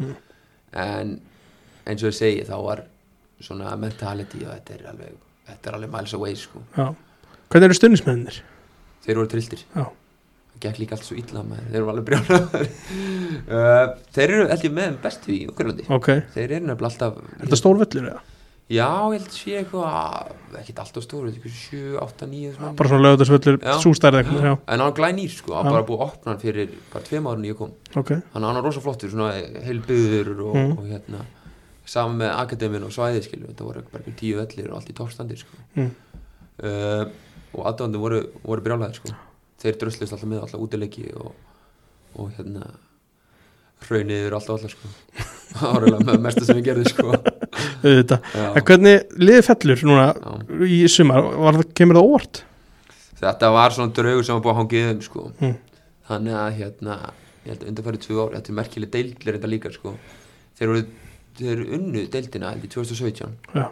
En 0.74 1.14
eins 1.84 2.02
og 2.02 2.10
ég 2.10 2.16
segi 2.18 2.46
þá 2.48 2.56
var 2.64 2.84
svona 3.44 3.74
mentality 3.76 4.42
og 4.46 4.54
þetta 4.54 4.78
er 4.78 4.88
alveg, 4.92 5.14
þetta 5.50 5.70
er 5.70 5.78
alveg 5.78 5.92
miles 5.92 6.14
away 6.16 6.36
sko. 6.38 6.62
Já. 6.76 6.90
Hvernig 7.52 7.68
eru 7.70 7.76
stundismennir? 7.78 8.42
þeir 9.04 9.20
voru 9.20 9.30
trilltir 9.30 9.62
Já. 9.74 9.84
það 9.84 10.62
gekk 10.64 10.78
líka 10.80 10.96
allt 10.96 11.08
svo 11.08 11.16
illa 11.20 11.42
með 11.46 11.66
þeir 11.72 11.82
voru 11.84 11.92
alveg 11.94 12.06
brjálaður 12.08 12.68
uh, 13.58 13.90
þeir 14.16 14.24
eru 14.28 14.46
held 14.52 14.64
ég 14.68 14.76
með 14.78 14.86
þeim 14.88 15.00
bestu 15.04 15.34
í 15.34 15.40
Ukrlandi 15.50 15.88
Ok, 15.92 16.08
þeir 16.36 16.46
eru 16.56 16.70
nefnilega 16.70 16.90
alltaf 16.90 17.18
er 17.20 17.42
þetta 17.44 17.60
stór 17.60 17.82
völlur 17.82 18.08
eða? 18.14 18.22
Já, 18.70 18.86
ég 19.12 19.18
held 19.18 19.28
að 19.28 19.36
sé 19.36 19.54
eitthvað 19.60 20.58
ekkert 20.60 20.78
alltaf 20.84 21.04
stóru, 21.04 21.28
eitthvað 21.30 21.56
7, 21.58 21.80
8, 22.00 22.26
9 22.30 22.52
mann. 22.62 22.76
Bara 22.78 22.88
svona 22.88 23.04
lögðarsvöllur, 23.08 23.58
Já. 23.60 23.74
sústærið 23.82 24.20
eitthvað, 24.22 24.44
já, 24.48 24.54
en 24.74 24.80
hann 24.84 24.94
glænýr 24.96 25.30
sko, 25.34 25.54
hann 25.58 25.66
Já. 25.68 25.74
bara 25.76 25.86
búið 25.88 26.00
að 26.00 26.06
opna 26.08 26.32
hann 26.32 26.40
fyrir 26.40 26.70
bara 26.92 27.04
tveim 27.04 27.28
árun 27.28 27.44
ég 27.48 27.58
kom 27.58 27.72
ok 27.96 28.10
hann 28.32 28.42
var 28.48 28.62
rosa 28.64 28.80
flottur, 28.80 29.10
svona 29.12 29.32
heil 29.64 29.80
byður 29.84 30.32
og, 30.48 30.54
Mm. 30.56 30.72
og 30.78 30.84
hérna 30.88 31.24
saman 31.84 32.16
með 32.22 32.30
akademin 32.40 32.84
og 32.86 32.90
svæði 32.96 33.20
skilju 33.26 33.50
þetta 33.52 33.64
voru 33.68 33.82
bara 33.92 34.02
einhver 34.02 34.16
tíu 34.16 34.38
vellir 34.40 34.70
og 34.70 34.76
allt 34.78 34.88
í 34.88 34.94
toppstandir 34.96 35.36
sko. 35.36 35.56
Mm. 35.76 35.90
uh, 36.64 37.04
og 37.54 37.66
aðdóðandi 37.68 38.00
voru, 38.00 38.22
voru 38.42 38.62
brjálæðir 38.64 38.94
sko. 38.96 39.12
þeir 39.60 39.76
dröslust 39.78 40.12
alltaf 40.16 40.24
með 40.28 40.40
alltaf 40.46 40.60
útileiki 40.64 41.04
og, 41.20 41.34
og 42.16 42.32
hérna 42.38 42.64
hraunið 43.84 44.22
yfir 44.24 44.34
alltaf 44.38 44.56
alltaf 44.56 44.72
sko. 44.72 44.88
áralega 45.68 46.00
með 46.08 46.20
mesta 46.24 46.44
sem 46.46 46.56
við 46.58 46.64
gerðum 46.70 46.88
sko. 46.88 47.12
En 47.84 48.64
hvernig 48.64 49.02
liði 49.20 49.42
fellur 49.46 49.82
núna 49.88 50.06
Já. 50.14 50.32
í 50.66 50.80
sumar, 50.88 51.22
var 51.44 51.58
kemur 51.76 51.98
það 52.00 52.08
óvart? 52.10 52.42
þetta 53.24 53.48
var 53.54 53.72
svona 53.72 53.92
draugur 53.96 54.24
sem 54.26 54.34
var 54.36 54.42
búið 54.44 54.52
að 54.54 54.58
hangið 54.62 54.88
um 54.94 55.00
sko. 55.04 55.22
Mm. 55.40 55.54
þannig 56.08 56.34
að 56.40 56.56
hérna 56.58 56.96
ég 57.44 57.48
held 57.52 57.62
að 57.62 57.68
undanfærið 57.70 58.02
tvö 58.04 58.16
ár, 58.24 58.34
þetta 58.34 58.50
er 58.52 58.56
merkileg 58.58 58.90
deildlir 58.92 59.36
þetta 59.38 59.50
líka 59.52 59.72
sko. 59.72 59.94
þeir 60.58 60.68
voru 60.72 60.82
þeir 61.38 61.62
unnu 61.78 62.02
deildina 62.12 62.50
í 62.58 62.68
2017 62.68 63.32
Já, 63.54 63.64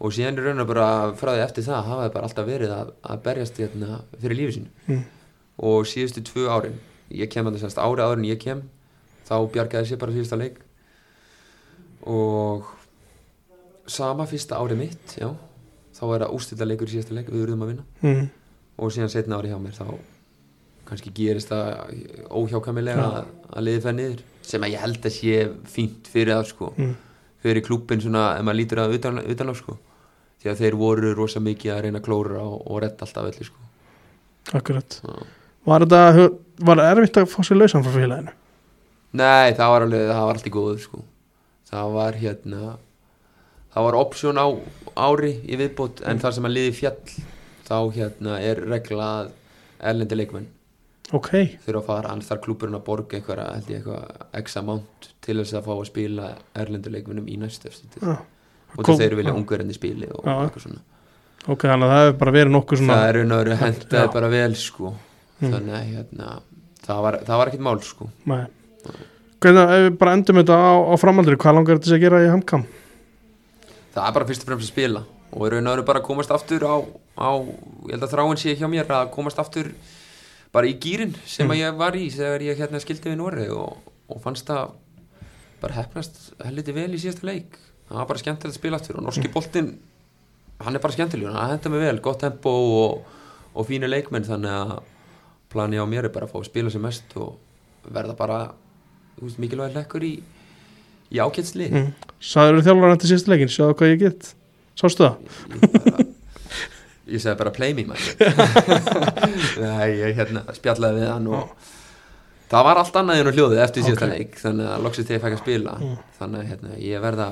og 0.00 0.12
síðan 0.16 0.38
er 0.40 0.48
raun 0.48 0.64
og 0.64 0.68
bara 0.72 0.88
frá 1.18 1.30
því 1.36 1.44
eftir 1.44 1.66
það 1.68 1.86
hafa 1.90 2.02
þeir 2.08 2.14
bara 2.16 2.28
alltaf 2.28 2.48
verið 2.48 2.74
að, 2.74 2.90
að 3.02 3.22
berjast 3.28 3.60
hérna, 3.62 4.00
fyrir 4.20 4.36
lífi 4.40 4.56
sínu 4.58 4.70
Mm. 4.88 5.04
og 5.70 5.86
síðustu 5.86 6.24
tvö 6.26 6.48
árin 6.50 6.78
ég 7.14 7.30
kem 7.30 7.46
að 7.46 7.60
þess 7.62 7.78
að 7.78 7.84
ári 7.86 8.02
áður 8.08 8.18
en 8.18 8.28
ég 8.32 8.40
kem 8.42 8.62
þá 9.28 9.34
bjargaði 9.54 9.88
sér 9.92 10.00
bara 10.02 10.12
síðusta 10.12 10.36
leik 10.40 10.58
og 12.04 12.66
sama 13.86 14.26
fyrsta 14.26 14.58
ári 14.60 14.76
mitt 14.78 15.16
já, 15.20 15.28
þá 15.94 16.02
er 16.14 16.24
það 16.24 16.34
ústilla 16.38 16.66
leikur 16.68 16.88
í 16.88 16.94
síðasta 16.96 17.14
leik 17.16 17.30
við 17.32 17.44
verðum 17.44 17.64
að 17.66 17.72
vinna 17.72 17.84
mm. 18.02 18.26
og 18.78 18.92
síðan 18.94 19.12
setna 19.12 19.38
ári 19.38 19.52
hjá 19.52 19.58
mér 19.60 19.76
þá 19.76 19.86
kannski 20.84 21.12
gerist 21.16 21.48
það 21.48 21.70
óhjákamilega 22.28 23.00
Já. 23.04 23.24
að, 23.50 23.60
liði 23.64 23.80
fær 23.84 23.94
niður 23.96 24.22
sem 24.44 24.64
að 24.66 24.74
ég 24.74 24.82
held 24.84 25.06
að 25.08 25.14
sé 25.16 25.36
fínt 25.72 26.10
fyrir 26.12 26.34
það 26.36 26.48
sko 26.50 26.72
Mm. 26.76 26.94
fyrir 27.44 27.64
klúbbin 27.64 28.00
svona 28.04 28.24
ef 28.38 28.44
maður 28.44 28.58
lítur 28.60 28.80
að 28.82 28.96
utan, 28.98 29.20
utanlag 29.24 29.56
sko 29.60 29.76
því 30.42 30.50
að 30.52 30.60
þeir 30.60 30.76
voru 30.80 31.14
rosa 31.16 31.40
mikið 31.40 31.72
að 31.72 31.82
reyna 31.86 32.00
klóra 32.04 32.42
og, 32.44 32.58
og 32.68 32.82
retta 32.84 33.06
alltaf 33.06 33.30
öllu 33.30 33.48
sko 33.48 33.60
Akkurat. 34.52 34.98
Já. 35.00 35.22
Var 35.64 35.86
þetta, 35.86 36.24
var 36.68 36.80
erfitt 36.84 37.16
að 37.16 37.30
fá 37.32 37.38
sér 37.48 37.56
lausan 37.56 37.84
frá 37.86 37.94
félaginu? 37.94 38.32
Nei, 39.16 39.54
það 39.56 39.70
var 39.72 39.84
alveg, 39.86 40.02
það 40.10 40.26
var 40.28 40.36
allt 40.36 40.48
í 40.50 40.52
góðu 40.52 40.82
sko 40.82 41.00
það 41.70 41.94
var 41.96 42.18
hérna 42.20 42.74
það 43.74 43.86
var 43.88 43.94
option 43.98 44.38
á 44.40 44.46
ári 44.94 45.32
í 45.50 45.56
viðbót 45.58 46.02
en 46.06 46.20
þar 46.22 46.32
sem 46.36 46.44
að 46.48 46.54
liði 46.56 46.74
fjall 46.80 47.14
þá 47.66 47.76
hérna 47.96 48.36
er 48.40 48.60
regla 48.70 49.08
að 49.22 49.32
erlendi 49.90 50.18
leikmenn 50.20 50.50
Ok, 51.12 51.28
þurfa 51.66 51.80
að 51.82 51.86
fara, 51.86 52.08
annars 52.14 52.28
þarf 52.30 52.40
klúburinn 52.46 52.76
að 52.78 52.84
borga 52.86 53.18
eitthvað, 53.18 53.40
x 54.40 54.54
amount 54.56 55.08
til 55.20 55.36
þess 55.42 55.52
að 55.58 55.66
fá 55.66 55.72
að 55.74 55.86
spila 55.90 56.28
erlendu 56.56 56.90
leikmennum 56.94 57.26
í 57.28 57.36
eftir 57.84 58.00
Já. 58.08 58.14
og 58.78 58.84
Kom- 58.88 58.96
þeir 58.98 59.14
vilja 59.18 59.34
já. 59.34 59.36
ungverðandi 59.36 59.76
spili 59.76 60.08
og 60.08 60.24
Já. 60.24 60.32
eitthvað 60.46 60.64
svona 60.64 60.80
ok, 61.44 61.66
þannig 61.68 61.84
að 61.84 61.92
það 61.92 62.04
hefur 62.06 62.18
bara 62.22 62.32
verið 62.38 62.54
nokkuð 62.56 62.80
svona 62.80 62.96
það 62.96 63.08
er 63.10 63.18
veru 63.44 63.58
hendaði 63.60 64.00
Já. 64.06 64.12
bara 64.16 64.28
vel 64.32 64.54
sko 64.54 64.94
Mm. 65.42 65.50
þannig 65.50 65.74
að 65.74 65.86
hérna 65.90 66.26
það 66.86 67.00
var, 67.02 67.16
það 67.26 67.38
var 67.40 67.48
ekkert 67.50 67.64
mál 67.66 67.80
sko 67.82 68.06
Nei. 68.30 68.44
Hvernig, 69.42 69.72
ef 69.74 69.82
við 69.90 69.96
bara 69.98 70.12
endum 70.16 70.36
þetta 70.40 70.56
á, 70.56 70.72
á 70.88 70.94
framaldri, 70.96 71.36
hvað 71.36 71.54
langar 71.58 71.76
þetta 71.80 71.90
að 71.98 72.04
gera 72.04 72.20
í 72.24 72.28
hamkam? 72.30 72.62
Það 73.94 74.06
er 74.06 74.16
bara 74.16 74.28
fyrst 74.28 74.44
og 74.44 74.50
fremst 74.50 74.68
að 74.68 74.72
spila 74.72 75.04
og 75.34 75.50
raun 75.50 75.66
og 75.66 75.74
veru 75.74 75.86
bara 75.86 76.02
að 76.02 76.08
komast 76.08 76.32
aftur 76.34 76.66
á, 76.66 76.76
á 77.18 77.30
ég 77.38 77.94
held 77.94 78.06
að 78.06 78.14
þráin 78.14 78.40
sé 78.40 78.54
hjá 78.58 78.66
mér 78.70 78.90
að 78.90 79.10
komast 79.14 79.40
aftur 79.42 79.72
bara 80.54 80.70
í 80.70 80.76
gýrin 80.78 81.14
sem 81.26 81.50
að 81.50 81.62
ég 81.62 81.78
var 81.78 81.96
í 81.98 82.06
þegar 82.14 82.44
ég 82.46 82.60
hérna 82.60 82.82
skildi 82.82 83.10
við 83.10 83.18
Nóri 83.18 83.48
og, 83.50 83.80
og 84.10 84.22
fannst 84.22 84.46
það 84.50 84.76
bara 85.62 85.78
hefnast 85.80 86.20
helviti 86.44 86.74
vel 86.76 86.90
í 86.92 87.00
síðasta 87.00 87.26
leik. 87.26 87.56
Það 87.88 87.98
var 87.98 88.08
bara 88.10 88.22
skemmtilegt 88.22 88.52
að 88.52 88.60
spila 88.60 88.78
aftur 88.78 88.98
og 89.00 89.06
norski 89.06 89.30
boltinn 89.32 89.72
hann 90.62 90.76
er 90.76 90.82
bara 90.82 90.94
skemmtilegur, 90.94 91.34
hann 91.34 91.54
henda 91.56 91.72
mig 91.72 91.82
vel 91.82 92.00
gott 92.04 92.20
tempo 92.22 92.52
og, 92.78 93.16
og 93.54 93.66
fínu 93.68 93.90
leikmenn 93.90 94.26
þannig 94.26 94.54
að 94.54 94.76
plani 95.52 95.80
á 95.82 95.86
mér 95.86 96.08
er 96.08 96.14
bara 96.14 96.28
að 96.28 96.34
fá 96.34 96.38
að 96.40 96.48
spila 96.50 96.72
sem 96.72 96.84
mest 96.84 97.16
og 97.20 97.34
verða 97.90 98.14
bara 98.18 98.38
veist, 99.18 99.40
mikilvæg 99.42 99.74
lekkur 99.74 100.06
í 100.06 100.14
í 101.14 101.20
ákjætsli 101.22 101.68
Mm. 101.70 101.92
Sæður 102.24 102.62
þjálfur 102.66 102.88
hann 102.90 103.00
til 103.02 103.10
síðasta 103.12 103.30
leikin, 103.34 103.50
sjáðu 103.52 103.74
hvað 103.78 103.92
ég 103.94 104.02
get 104.04 104.34
Sástu 104.80 105.04
það? 105.04 105.16
ég, 107.06 107.20
segi 107.20 107.34
bara 107.38 107.52
play 107.54 107.74
me 107.76 107.84
Nei, 109.60 109.88
ég 110.00 110.14
hérna 110.18 110.42
spjallaði 110.56 111.02
við 111.02 111.10
hann 111.12 111.26
og 111.30 111.50
það 112.50 112.64
var 112.68 112.80
allt 112.80 112.96
annað 113.00 113.20
en 113.22 113.30
hljóðið 113.36 113.62
eftir 113.64 113.84
síðasta 113.86 114.08
Ok. 114.08 114.14
leik 114.14 114.38
þannig 114.40 114.70
að 114.74 114.84
loksist 114.86 115.12
ég 115.14 115.22
fæk 115.24 115.36
að 115.36 115.42
spila 115.42 115.74
Mm. 115.80 115.96
þannig 116.18 116.40
að 116.40 116.48
hérna, 116.52 116.70
ég 116.80 117.02
verða 117.04 117.28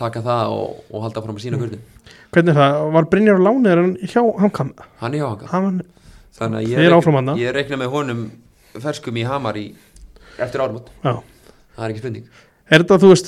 taka 0.00 0.22
það 0.24 0.54
og, 0.54 0.78
og 0.90 1.04
halda 1.04 1.22
fram 1.24 1.36
að 1.38 1.44
sína 1.44 1.58
mm. 1.60 1.76
Hvernig 2.34 2.50
er 2.50 2.58
það? 2.58 2.78
Var 2.96 3.04
Brynjar 3.12 3.38
láni 3.42 3.70
er 3.70 3.78
hann 3.82 3.92
hjá 4.10 4.22
hamkam? 4.42 4.72
hann 5.00 5.14
er 5.14 5.18
hjá 5.20 5.28
hanga 5.28 5.50
Hann, 5.52 5.82
þannig 6.34 6.58
að 6.58 6.64
ég, 6.72 7.52
reikna- 7.54 7.78
með 7.84 7.92
honum 7.94 8.24
ferskum 8.82 9.20
í 9.20 9.22
Hamar 9.28 9.54
í, 9.60 9.68
eftir 10.42 10.64
áramót 10.64 10.88
já 11.04 11.12
það 11.76 11.84
er 11.84 11.92
ekki 11.94 12.02
spurning 12.02 12.26
Er 12.64 12.80
þetta, 12.80 12.96
þú 12.96 13.08
veist, 13.10 13.26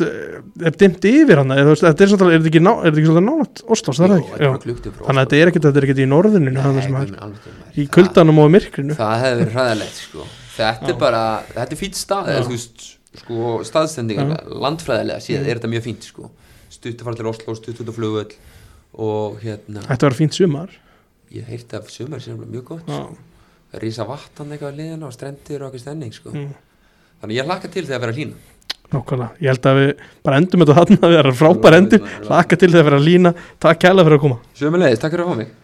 er 0.64 0.76
dimt 0.80 1.04
yfir 1.04 1.40
hann? 1.42 1.50
Er, 1.52 1.66
þú 1.66 1.72
veist, 1.74 1.82
þetta 1.84 2.04
er, 2.06 2.12
þetta 2.12 2.48
ekki, 2.48 2.60
ná, 2.64 2.70
er 2.72 2.86
þetta 2.86 3.00
ekki 3.02 3.10
svolítið 3.10 3.26
nátt 3.26 3.60
Óslós, 3.74 3.98
það 4.00 4.06
er 4.06 4.14
ekki? 4.16 4.84
Þannig 4.96 5.10
að 5.10 5.18
þetta 5.20 5.36
er 5.40 5.50
ekkert, 5.50 5.66
þetta 5.66 5.80
er 5.82 5.86
ekkert 5.86 6.00
í 6.00 6.06
norðinu 6.08 6.52
í 7.76 7.84
kuldanum 7.92 8.40
og 8.40 8.48
myrkrinu 8.54 8.96
það 8.96 9.20
hefði 9.26 9.42
verið 9.42 9.58
hræðilegt 9.58 10.00
sko. 10.00 10.24
þetta 10.56 10.88
er 10.94 10.98
bara, 11.02 11.20
þetta 11.52 11.76
er 11.76 11.80
fýtt 11.82 12.00
stað 12.00 12.32
eða, 12.32 12.48
veist, 12.48 12.88
sko, 13.20 13.52
staðstendingar 13.68 14.32
landfræðilega 14.64 15.20
síðan 15.26 15.44
Mm. 15.44 15.50
er 15.52 15.60
þetta 15.60 15.72
mjög 15.74 15.86
fínt 15.90 16.08
sko. 16.08 16.30
stutt 16.72 16.96
að 16.96 17.04
fara 17.10 17.20
til 17.20 17.30
Oslo, 17.34 17.54
stutt 17.60 17.84
út 17.84 17.92
á 17.92 17.98
flugvöll 18.00 18.32
og 18.96 19.38
hérna 19.44 19.84
Þetta 19.84 20.08
var 20.08 20.16
fínt 20.16 20.32
sumar 20.32 20.72
ég 21.28 21.44
heyrti 21.44 21.76
af 21.76 21.90
sumar 21.92 22.20
sem 22.24 22.40
er 22.40 22.48
mjög 22.48 22.64
gott 22.72 22.88
sko. 22.88 23.16
rísa 23.76 24.08
vatn 24.08 24.48
eitthvað 24.48 24.72
að 24.72 24.80
liðina 24.80 25.06
og 25.06 25.12
strendir 25.12 25.60
og 25.62 25.76
sko. 25.76 26.32
Mm. 26.32 26.54
þannig 27.20 27.36
ég 27.36 27.44
hlakka 27.44 27.68
til 27.68 27.84
þegar 27.84 28.00
að 28.00 28.00
vera 28.00 28.16
hlýna 28.16 28.55
Nákvæmlega, 28.94 29.28
ég 29.42 29.50
held 29.50 29.68
að 29.68 29.78
við 29.80 29.92
bara 30.26 30.40
endum 30.40 30.62
þetta 30.62 30.78
þarna 30.80 31.10
við 31.10 31.20
erum 31.24 31.38
frábær 31.40 31.78
endur, 31.80 32.10
hlaka 32.28 32.58
til 32.60 32.70
þegar 32.70 32.90
vera 32.90 33.00
að 33.00 33.06
lína. 33.10 33.36
Takk 33.62 33.82
kæla 33.82 34.06
fyrir 34.06 34.20
að 34.20 34.26
koma. 34.26 34.42
Sömulegis, 34.56 35.02
takk 35.02 35.16
fyrir 35.16 35.26
að 35.26 35.32
fá 35.32 35.40
mig 35.42 35.54